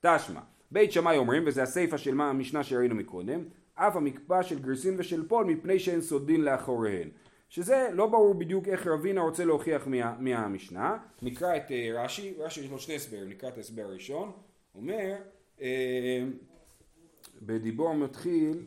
תשמע, 0.00 0.40
בית 0.70 0.92
שמאי 0.92 1.16
אומרים, 1.16 1.42
וזה 1.46 1.62
הסיפא 1.62 1.96
של 1.96 2.20
המשנה 2.20 2.64
שראינו 2.64 2.94
מקודם, 2.94 3.44
אף 3.74 3.96
המקפא 3.96 4.42
של 4.42 4.58
גרסין 4.58 4.94
ושל 4.98 5.28
פול 5.28 5.44
מפני 5.44 5.78
שאין 5.78 6.00
סודין 6.00 6.40
לאחוריהן. 6.40 7.08
שזה 7.48 7.88
לא 7.92 8.06
ברור 8.06 8.34
בדיוק 8.34 8.68
איך 8.68 8.86
רבינה 8.86 9.20
רוצה 9.20 9.44
להוכיח 9.44 9.86
מה, 9.86 10.14
מהמשנה. 10.18 10.96
נקרא 11.22 11.56
את 11.56 11.68
uh, 11.68 11.72
רש"י, 11.94 12.34
רש"י 12.38 12.60
יש 12.60 12.70
לו 12.70 12.78
שני 12.78 12.96
הסברים, 12.96 13.28
נקרא 13.28 13.48
את 13.48 13.56
ההסבר 13.56 13.82
הראשון. 13.82 14.32
אומר, 14.74 15.14
uh, 15.58 15.62
בדיבור 17.42 17.94
מתחיל, 17.94 18.64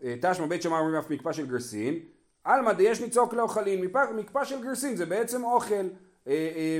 uh, 0.00 0.04
תשמע 0.20 0.46
בית 0.46 0.62
שמאי 0.62 0.78
אומרים 0.78 0.96
אף 0.96 1.10
מקפא 1.10 1.32
של 1.32 1.46
גרסין, 1.46 1.98
עלמא 2.44 2.72
דיש 2.72 3.00
ניצוק 3.00 3.34
לאוכלין, 3.34 3.84
מקפא 4.16 4.44
של 4.44 4.62
גרסין 4.62 4.96
זה 4.96 5.06
בעצם 5.06 5.44
אוכל, 5.44 5.88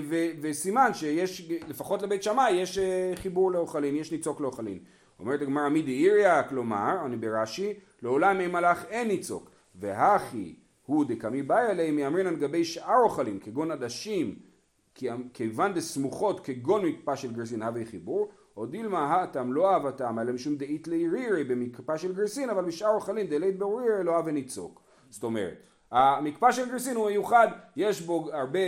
ו, 0.09 0.15
וסימן 0.41 0.95
שיש, 0.95 1.51
לפחות 1.69 2.03
לבית 2.03 2.23
שמאי 2.23 2.53
יש 2.53 2.79
חיבור 3.15 3.53
לאוכלין, 3.53 3.97
יש 3.97 4.13
ניצוק 4.13 4.41
לאוכלין. 4.41 4.79
אומרת 5.19 5.43
הגמרא 5.43 5.69
מידי 5.69 6.05
איריה, 6.05 6.43
כלומר, 6.43 6.97
אני 7.07 7.17
ברש"י, 7.17 7.75
לעולם 8.03 8.39
מי 8.39 8.47
מלאך 8.47 8.85
אין 8.89 9.09
ניצוק, 9.09 9.51
והכי 9.75 10.55
הוא 10.87 11.05
דקמי 11.05 11.43
באי 11.43 11.67
עליהם 11.67 11.99
יאמרינן 11.99 12.37
גבי 12.37 12.65
שאר 12.65 13.01
אוכלים 13.05 13.39
כגון 13.39 13.71
עדשים 13.71 14.35
כיוון 15.33 15.75
דסמוכות 15.75 16.41
כגון 16.41 16.87
מקפא 16.87 17.17
של 17.17 17.33
גרסין 17.33 17.63
הווה 17.63 17.85
חיבור. 17.85 18.29
או 18.57 18.67
דילמה 18.67 18.99
האטם 18.99 19.53
לא 19.53 19.71
אהבתם 19.73 20.19
אלא 20.19 20.33
משום 20.33 20.57
דאית 20.57 20.89
לירירי 20.89 21.45
במקפא 21.45 21.97
של 21.97 22.13
גרסין 22.13 22.51
אבל 22.51 22.65
בשאר 22.65 22.95
אוכלים 22.95 23.27
דלית 23.27 23.59
ברירי 23.59 24.05
לא 24.05 24.17
אהבה 24.17 24.33
ניצוק. 24.33 24.81
זאת 25.11 25.23
אומרת 25.23 25.55
המקפא 25.91 26.53
של 26.53 26.71
גרסין 26.71 26.97
הוא 26.97 27.07
מיוחד 27.07 27.49
יש 27.77 28.01
בו 28.01 28.29
הרבה 28.33 28.59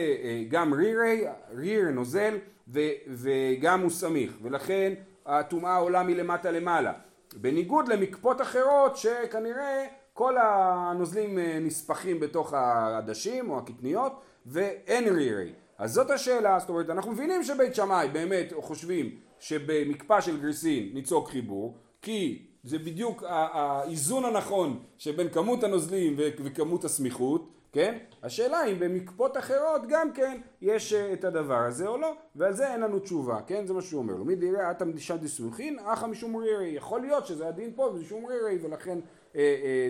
גם 0.48 0.74
רירי 0.74 1.24
ריר 1.50 1.90
נוזל 1.90 2.38
ו, 2.68 2.80
וגם 3.08 3.80
הוא 3.80 3.90
סמיך. 3.90 4.38
ולכן 4.42 4.94
הטומאה 5.26 5.76
עולה 5.76 6.02
מלמטה 6.02 6.50
למעלה. 6.50 6.92
בניגוד 7.36 7.88
למקפות 7.88 8.40
אחרות 8.40 8.96
שכנראה 8.96 9.86
כל 10.16 10.34
הנוזלים 10.38 11.38
נספחים 11.60 12.20
בתוך 12.20 12.52
העדשים 12.52 13.50
או 13.50 13.58
הקטניות 13.58 14.12
ואין 14.46 15.16
רירי. 15.16 15.52
אז 15.78 15.92
זאת 15.92 16.10
השאלה, 16.10 16.58
זאת 16.58 16.68
אומרת 16.68 16.90
אנחנו 16.90 17.12
מבינים 17.12 17.42
שבית 17.42 17.74
שמאי 17.74 18.08
באמת 18.08 18.52
חושבים 18.60 19.10
שבמקפא 19.38 20.20
של 20.20 20.40
גריסין 20.40 20.90
ניצוק 20.94 21.28
חיבור, 21.28 21.74
כי 22.02 22.46
זה 22.64 22.78
בדיוק 22.78 23.22
האיזון 23.26 24.24
הנכון 24.24 24.82
שבין 24.98 25.28
כמות 25.28 25.64
הנוזלים 25.64 26.16
וכמות 26.18 26.84
הסמיכות, 26.84 27.48
כן? 27.76 27.98
השאלה 28.22 28.64
אם 28.64 28.78
במקפות 28.78 29.36
אחרות 29.36 29.82
גם 29.88 30.12
כן 30.12 30.40
יש 30.60 30.92
אה, 30.92 31.12
את 31.12 31.24
הדבר 31.24 31.58
הזה 31.58 31.86
או 31.88 31.96
לא, 31.96 32.12
ועל 32.36 32.52
זה 32.52 32.72
אין 32.72 32.80
לנו 32.80 32.98
תשובה, 32.98 33.40
כן? 33.46 33.66
זה 33.66 33.74
מה 33.74 33.82
שהוא 33.82 33.98
אומר 34.02 34.14
לו. 34.14 34.24
מי 34.24 34.34
דירא 34.34 34.70
אטם 34.70 34.92
דישא 34.92 35.16
דסמוכין, 35.16 35.78
אחא 35.84 36.06
משום 36.06 36.36
רירי. 36.36 36.68
יכול 36.68 37.00
להיות 37.00 37.26
שזה 37.26 37.48
הדין 37.48 37.72
פה 37.74 37.82
ומשום 37.82 38.26
רירי, 38.26 38.58
ולכן 38.62 38.90
אה, 38.90 38.98
אה, 38.98 39.25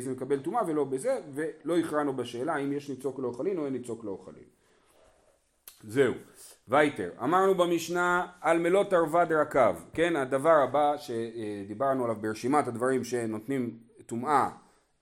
זה 0.01 0.11
מקבל 0.11 0.39
טומאה 0.39 0.63
ולא 0.67 0.85
בזה, 0.85 1.19
ולא 1.35 1.79
הכרענו 1.79 2.17
בשאלה 2.17 2.57
אם 2.57 2.73
יש 2.73 2.91
ניצוק 2.91 3.19
לא 3.19 3.29
אוכלין 3.29 3.59
או 3.59 3.65
אין 3.65 3.73
ניצוק 3.73 4.05
לא 4.05 4.11
אוכלין. 4.11 4.45
זהו. 5.85 6.15
וייטר, 6.69 7.11
אמרנו 7.23 7.55
במשנה 7.55 8.27
על 8.41 8.59
מלוא 8.59 8.85
תרווד 8.85 9.33
רקב, 9.33 9.77
כן, 9.93 10.17
הדבר 10.17 10.63
הבא 10.63 10.95
שדיברנו 10.97 12.05
עליו 12.05 12.17
ברשימת 12.17 12.69
הדברים 12.69 13.05
שנותנים 13.05 13.79
טומאה, 14.07 14.49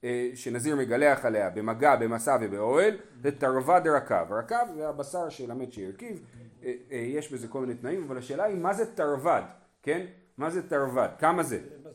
אה, 0.04 0.30
שנזיר 0.34 0.76
מגלח 0.76 1.24
עליה 1.24 1.50
במגע, 1.50 1.96
במסע 1.96 2.36
ובאוהל, 2.40 2.96
זה 3.22 3.30
תרווד 3.30 3.86
רקב. 3.86 4.32
רקב 4.32 4.74
זה 4.74 4.88
הבשר 4.88 5.28
של 5.28 5.50
המת 5.50 5.72
שהרכיב, 5.72 6.20
אה, 6.64 6.72
אה, 6.90 6.96
יש 6.96 7.32
בזה 7.32 7.48
כל 7.48 7.60
מיני 7.60 7.74
תנאים, 7.74 8.04
אבל 8.04 8.18
השאלה 8.18 8.44
היא 8.44 8.56
מה 8.56 8.74
זה 8.74 8.96
תרווד, 8.96 9.42
כן? 9.82 10.06
מה 10.38 10.50
זה 10.50 10.68
תרווד? 10.68 11.10
כמה 11.18 11.42
זה? 11.42 11.60
לא? 11.84 11.90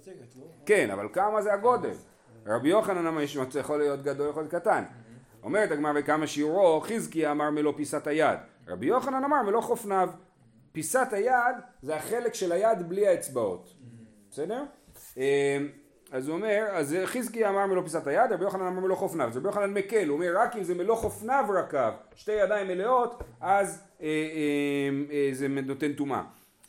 כן, 0.65 0.91
אבל 0.91 1.07
כמה 1.13 1.41
זה 1.41 1.53
הגודל? 1.53 1.93
רבי 2.47 2.69
יוחנן 2.69 3.07
אמר 3.07 3.21
יכול 3.59 3.77
להיות 3.77 4.03
גדול, 4.03 4.29
יכול 4.29 4.43
להיות 4.43 4.53
קטן. 4.53 4.83
אומרת 5.43 5.71
הגמרא 5.71 5.91
וכמה 5.95 6.27
שיעורו, 6.27 6.81
חזקי 6.81 7.31
אמר 7.31 7.49
מלוא 7.49 7.73
פיסת 7.75 8.07
היד. 8.07 8.39
רבי 8.67 8.85
יוחנן 8.85 9.23
אמר 9.23 9.41
מלוא 9.41 9.61
חופניו. 9.61 10.09
פיסת 10.71 11.07
היד 11.11 11.55
זה 11.81 11.95
החלק 11.95 12.33
של 12.33 12.51
היד 12.51 12.89
בלי 12.89 13.07
האצבעות. 13.07 13.73
בסדר? 14.31 14.63
אה, 15.17 15.57
אז 16.11 16.27
הוא 16.27 16.35
אומר, 16.35 16.65
אז 16.71 16.95
חזקי 17.05 17.47
אמר 17.47 17.65
מלוא 17.65 17.83
פיסת 17.83 18.07
היד, 18.07 18.31
רבי 18.31 18.43
יוחנן 18.43 18.65
אמר 18.65 18.79
מלוא 18.79 18.95
חופניו. 18.95 19.27
אז 19.27 19.37
רבי 19.37 19.47
יוחנן 19.47 19.73
מקל, 19.73 20.07
הוא 20.07 20.17
אומר 20.17 20.33
רק 20.35 20.55
אם 20.55 20.63
זה 20.63 20.75
מלוא 20.75 20.95
חופניו 20.95 21.45
רקב, 21.49 21.91
שתי 22.15 22.31
ידיים 22.31 22.67
מלאות, 22.67 23.23
אז 23.41 23.83
אה, 24.01 24.07
אה, 24.07 24.89
אה, 25.11 25.29
זה 25.33 25.47
נותן 25.47 25.93
טומאה. 25.93 26.21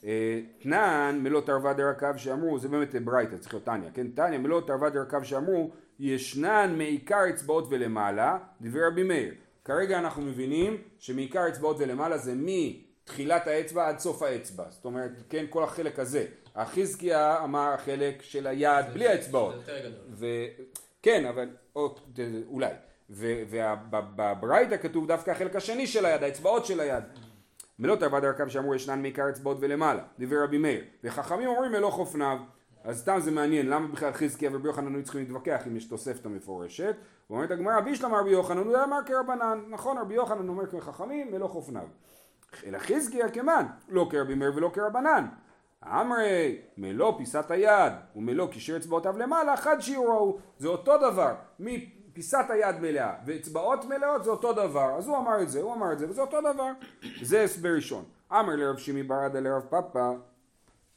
אה, 0.04 0.40
תנן 0.58 1.20
מלוא 1.22 1.40
תרווד 1.40 1.76
דרקב 1.76 2.16
שאמרו, 2.16 2.58
זה 2.58 2.68
באמת 2.68 2.94
ברייתא, 2.94 3.36
צריך 3.36 3.54
להיות 3.54 3.64
תניא, 3.64 3.88
כן? 3.94 4.06
תניא 4.10 4.38
מלוא 4.38 4.60
תרווד 4.60 4.92
דרקב 4.92 5.22
שאמרו, 5.22 5.70
ישנן 6.00 6.74
מעיקר 6.78 7.28
אצבעות 7.30 7.66
ולמעלה, 7.70 8.38
דברי 8.60 8.86
רבי 8.86 9.02
מאיר. 9.02 9.34
כרגע 9.64 9.98
אנחנו 9.98 10.22
מבינים 10.22 10.76
שמעיקר 10.98 11.48
אצבעות 11.48 11.76
ולמעלה 11.78 12.18
זה 12.18 12.34
מתחילת 12.36 13.46
האצבע 13.46 13.88
עד 13.88 13.98
סוף 13.98 14.22
האצבע, 14.22 14.64
זאת 14.70 14.84
אומרת, 14.84 15.10
כן, 15.28 15.44
כל 15.50 15.64
החלק 15.64 15.98
הזה. 15.98 16.26
החזקיה 16.56 17.44
אמר 17.44 17.72
החלק 17.74 18.22
של 18.22 18.46
היד 18.46 18.86
בלי 18.94 19.08
האצבעות. 19.08 19.54
זה 19.54 19.72
יותר 19.72 19.88
גדול. 19.88 20.00
ו... 20.10 20.26
כן, 21.02 21.26
אבל 21.26 21.48
או, 21.76 21.94
אולי. 22.46 22.72
ובברייתא 23.10 24.76
כתוב 24.76 25.06
דווקא 25.06 25.30
החלק 25.30 25.56
השני 25.56 25.86
של 25.86 26.06
היד, 26.06 26.22
האצבעות 26.22 26.66
של 26.66 26.80
היד. 26.80 27.04
מלוא 27.80 27.96
תרווד 27.96 28.24
הרכב 28.24 28.48
שאמרו 28.48 28.74
ישנן 28.74 29.02
מעיקר 29.02 29.28
אצבעות 29.28 29.56
ולמעלה, 29.60 30.02
דברי 30.18 30.38
רבי 30.38 30.58
מאיר. 30.58 30.84
וחכמים 31.04 31.48
אומרים 31.48 31.72
מלוא 31.72 31.90
חופניו. 31.90 32.38
אז 32.84 32.98
סתם 32.98 33.18
זה 33.20 33.30
מעניין, 33.30 33.66
למה 33.66 33.88
בכלל 33.88 34.12
חזקיה 34.12 34.50
ורבי 34.52 34.68
יוחנן 34.68 34.94
היו 34.94 35.02
צריכים 35.02 35.20
להתווכח 35.20 35.66
אם 35.66 35.76
יש 35.76 35.84
תוספתא 35.84 36.28
מפורשת? 36.28 36.96
ואומרת 37.30 37.50
הגמרא, 37.50 37.80
בישלמה 37.80 38.20
רבי 38.20 38.30
יוחנן, 38.30 38.58
הוא 38.58 38.76
אמר 38.84 38.98
כרבנן. 39.06 39.60
נכון, 39.68 39.98
רבי 39.98 40.14
יוחנן 40.14 40.48
אומר 40.48 40.66
כחכמים, 40.66 41.32
מלוא 41.32 41.48
חופניו. 41.48 41.86
אלא 42.66 42.78
חזקיה 42.78 43.28
כמן, 43.28 43.66
לא 43.88 44.08
כרבי 44.10 44.34
מאיר 44.34 44.52
ולא 44.56 44.70
כרבנן. 44.74 45.26
אמרי 45.84 46.58
מלוא 46.78 47.18
פיסת 47.18 47.50
היד 47.50 47.92
ומלוא 48.16 48.46
קישר 48.46 48.76
אצבעותיו 48.76 49.18
למעלה 49.18 49.56
חד 49.56 49.80
שיעורו 49.80 50.38
זה 50.58 50.68
אותו 50.68 50.98
דבר 50.98 51.34
מפיסת 52.20 52.44
היד 52.48 52.80
מלאה 52.80 53.12
ואצבעות 53.26 53.84
מלאות 53.84 54.24
זה 54.24 54.30
אותו 54.30 54.52
דבר 54.52 54.94
אז 54.98 55.08
הוא 55.08 55.16
אמר 55.16 55.42
את 55.42 55.50
זה 55.50 55.60
הוא 55.60 55.74
אמר 55.74 55.92
את 55.92 55.98
זה 55.98 56.10
וזה 56.10 56.20
אותו 56.20 56.40
דבר 56.40 56.70
זה 57.22 57.42
הסבר 57.42 57.68
ראשון 57.74 58.04
אמר 58.32 58.56
לרב 58.56 58.78
שימי 58.78 59.02
ברדה 59.02 59.40
לרב 59.40 59.62
פאפא 59.70 60.12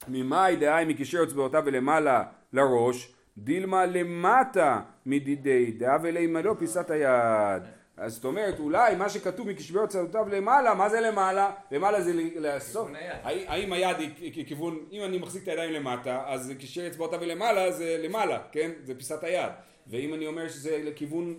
ממאי 0.07 0.55
דהי 0.55 0.86
מקישר 0.86 1.23
אצבעותיו 1.23 1.63
ולמעלה 1.65 2.23
לראש 2.53 3.13
דילמה 3.38 3.86
למטה 3.86 4.81
מדידי 5.05 5.71
דאה 5.71 5.97
ולמלוא 6.01 6.55
פיסת 6.59 6.91
היד 6.91 7.63
אז 7.97 8.13
זאת 8.13 8.25
אומרת 8.25 8.59
אולי 8.59 8.95
מה 8.95 9.09
שכתוב 9.09 9.47
מקשבי 9.47 9.79
אצבעותיו 9.83 10.29
למעלה 10.29 10.73
מה 10.73 10.89
זה 10.89 11.01
למעלה? 11.01 11.51
למעלה 11.71 12.01
זה 12.01 12.13
לאסוף. 12.36 12.89
האם 13.23 13.73
היד 13.73 13.97
היא 14.19 14.45
כיוון, 14.47 14.79
אם 14.91 15.03
אני 15.03 15.17
מחזיק 15.17 15.43
את 15.43 15.47
הידיים 15.47 15.73
למטה, 15.73 16.23
אז 16.25 16.53
כשאצבע 16.59 16.88
אצבעותיו 16.88 17.19
ולמעלה 17.21 17.71
זה 17.71 17.97
למעלה, 18.03 18.39
כן? 18.51 18.71
זה 18.83 18.95
פיסת 18.95 19.23
היד. 19.23 19.51
ואם 19.88 20.13
אני 20.13 20.28
אומר 20.28 20.48
שזה 20.50 20.82
לכיוון, 20.84 21.36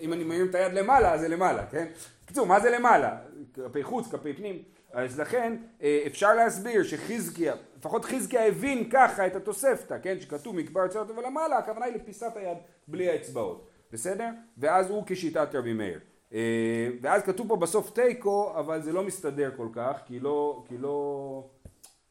אם 0.00 0.12
אני 0.12 0.24
מרים 0.24 0.50
את 0.50 0.54
היד 0.54 0.72
למעלה, 0.72 1.12
אז 1.12 1.20
זה 1.20 1.28
למעלה, 1.28 1.66
כן? 1.66 1.86
בקיצור, 2.24 2.46
מה 2.46 2.60
זה 2.60 2.70
למעלה? 2.70 3.18
כלפי 3.54 3.82
חוץ, 3.82 4.10
כלפי 4.10 4.32
פנים. 4.32 4.62
אז 4.92 5.20
לכן 5.20 5.56
אה, 5.82 6.02
אפשר 6.06 6.34
להסביר 6.34 6.82
שחזקיה, 6.82 7.54
לפחות 7.78 8.04
חזקיה 8.04 8.46
הבין 8.46 8.90
ככה 8.90 9.26
את 9.26 9.36
התוספתא, 9.36 9.96
כן? 10.02 10.20
שכתוב 10.20 10.56
מקבר 10.56 10.86
אצבעותיו 10.86 11.16
ולמעלה, 11.16 11.58
הכוונה 11.58 11.84
היא 11.84 11.94
לפיסת 11.94 12.32
היד 12.36 12.58
בלי 12.88 13.10
האצבעות. 13.10 13.66
בסדר? 13.92 14.28
ואז 14.58 14.90
הוא 14.90 15.02
כשיטת 15.06 15.54
רבי 15.54 15.72
מאיר. 15.72 16.00
אה, 16.32 16.88
ואז 17.02 17.22
כתוב 17.22 17.48
פה 17.48 17.56
בסוף 17.56 17.90
תיקו, 17.90 18.52
אבל 18.58 18.82
זה 18.82 18.92
לא 18.92 19.02
מסתדר 19.02 19.50
כל 19.56 19.68
כך, 19.72 20.00
כי 20.06 20.20
לא, 20.20 20.64
כי 20.68 20.78
לא, 20.78 21.44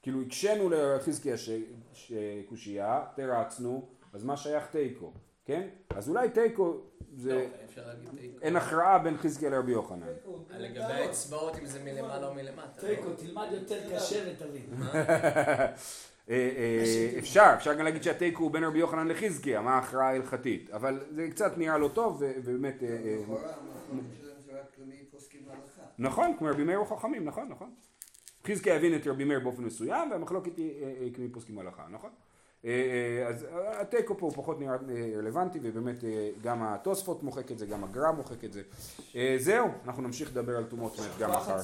כאילו 0.02 0.22
הקשינו 0.22 0.70
לחזקיה 0.70 1.38
ש- 1.38 1.50
ש- 1.94 2.14
קושייה, 2.50 3.02
תרצנו, 3.16 3.90
אז 4.14 4.24
מה 4.24 4.38
שייך 4.38 4.68
תיקו, 4.72 5.14
כן? 5.50 5.68
אז 5.90 6.10
אולי 6.10 6.30
תיקו 6.30 6.64
לא, 6.64 6.82
זה, 7.18 7.48
תיקו. 8.18 8.38
אין 8.42 8.56
הכרעה 8.56 9.00
בין 9.00 9.18
חזקיה 9.18 9.50
לרבי 9.50 9.72
יוחנן. 9.72 10.08
לגבי 10.50 10.84
האצבעות, 10.84 11.56
אם 11.60 11.66
זה 11.66 11.84
מלמעלה 11.84 12.28
או 12.28 12.34
מלמטה. 12.34 12.88
תיקו, 12.88 13.14
תלמד 13.18 13.48
יותר 13.52 13.96
קשה 13.96 14.32
ותבין. 14.32 14.66
אה, 14.94 15.74
אה, 16.30 17.20
אפשר, 17.20 17.52
אפשר 17.58 17.74
גם 17.74 17.86
להגיד 17.86 18.04
שהתיקו 18.04 18.44
הוא 18.44 18.52
בין 18.52 18.64
רבי 18.64 18.80
יוחנן 18.80 19.08
לחזקיה, 19.08 19.62
מה 19.62 19.76
ההכרעה 19.76 20.08
ההלכתית, 20.08 20.70
אבל 20.70 21.00
זה 21.12 21.28
קצת 21.32 21.58
נראה 21.58 21.78
לא 21.78 21.88
טוב, 21.94 22.24
ובאמת, 22.44 22.84
אה. 22.84 23.18
נכון, 26.00 26.36
כמו 26.38 26.48
רבי 26.48 26.64
מאיר 26.64 26.82
וחכמים, 26.82 27.26
נכון, 27.26 27.48
נכון. 27.50 27.74
חזקיה 28.48 28.76
הבין 28.76 28.96
את 28.96 29.08
רבי 29.08 29.24
מאיר 29.24 29.40
באופן 29.40 29.64
מסוים, 29.64 30.12
והמחלוקת 30.12 30.58
היא 30.58 31.14
כמי 31.14 31.30
פוסקים 31.30 31.60
הלכה, 31.60 31.84
נכון? 31.92 32.10
אה, 32.66 32.72
אה, 32.72 33.28
אז 33.28 33.46
התיקו 33.82 34.18
פה 34.18 34.26
הוא 34.26 34.34
פחות 34.36 34.60
נראה 34.60 34.74
אה, 34.90 35.12
רלוונטי, 35.18 35.60
ובאמת 35.62 36.04
אה, 36.04 36.30
גם 36.44 36.64
התוספות 36.64 37.24
מוחק 37.24 37.52
את 37.52 37.60
זה, 37.60 37.66
גם 37.66 37.84
הגר"א 37.84 38.12
מוחק 38.12 38.44
את 38.44 38.54
זה. 38.54 38.62
אה, 39.16 39.36
זהו, 39.40 39.68
אנחנו 39.86 40.04
נמשיך 40.04 40.30
לדבר 40.32 40.58
על 40.58 40.64
טומאות 40.64 41.00
מת 41.00 41.20
גם 41.20 41.30
מחר. 41.32 41.58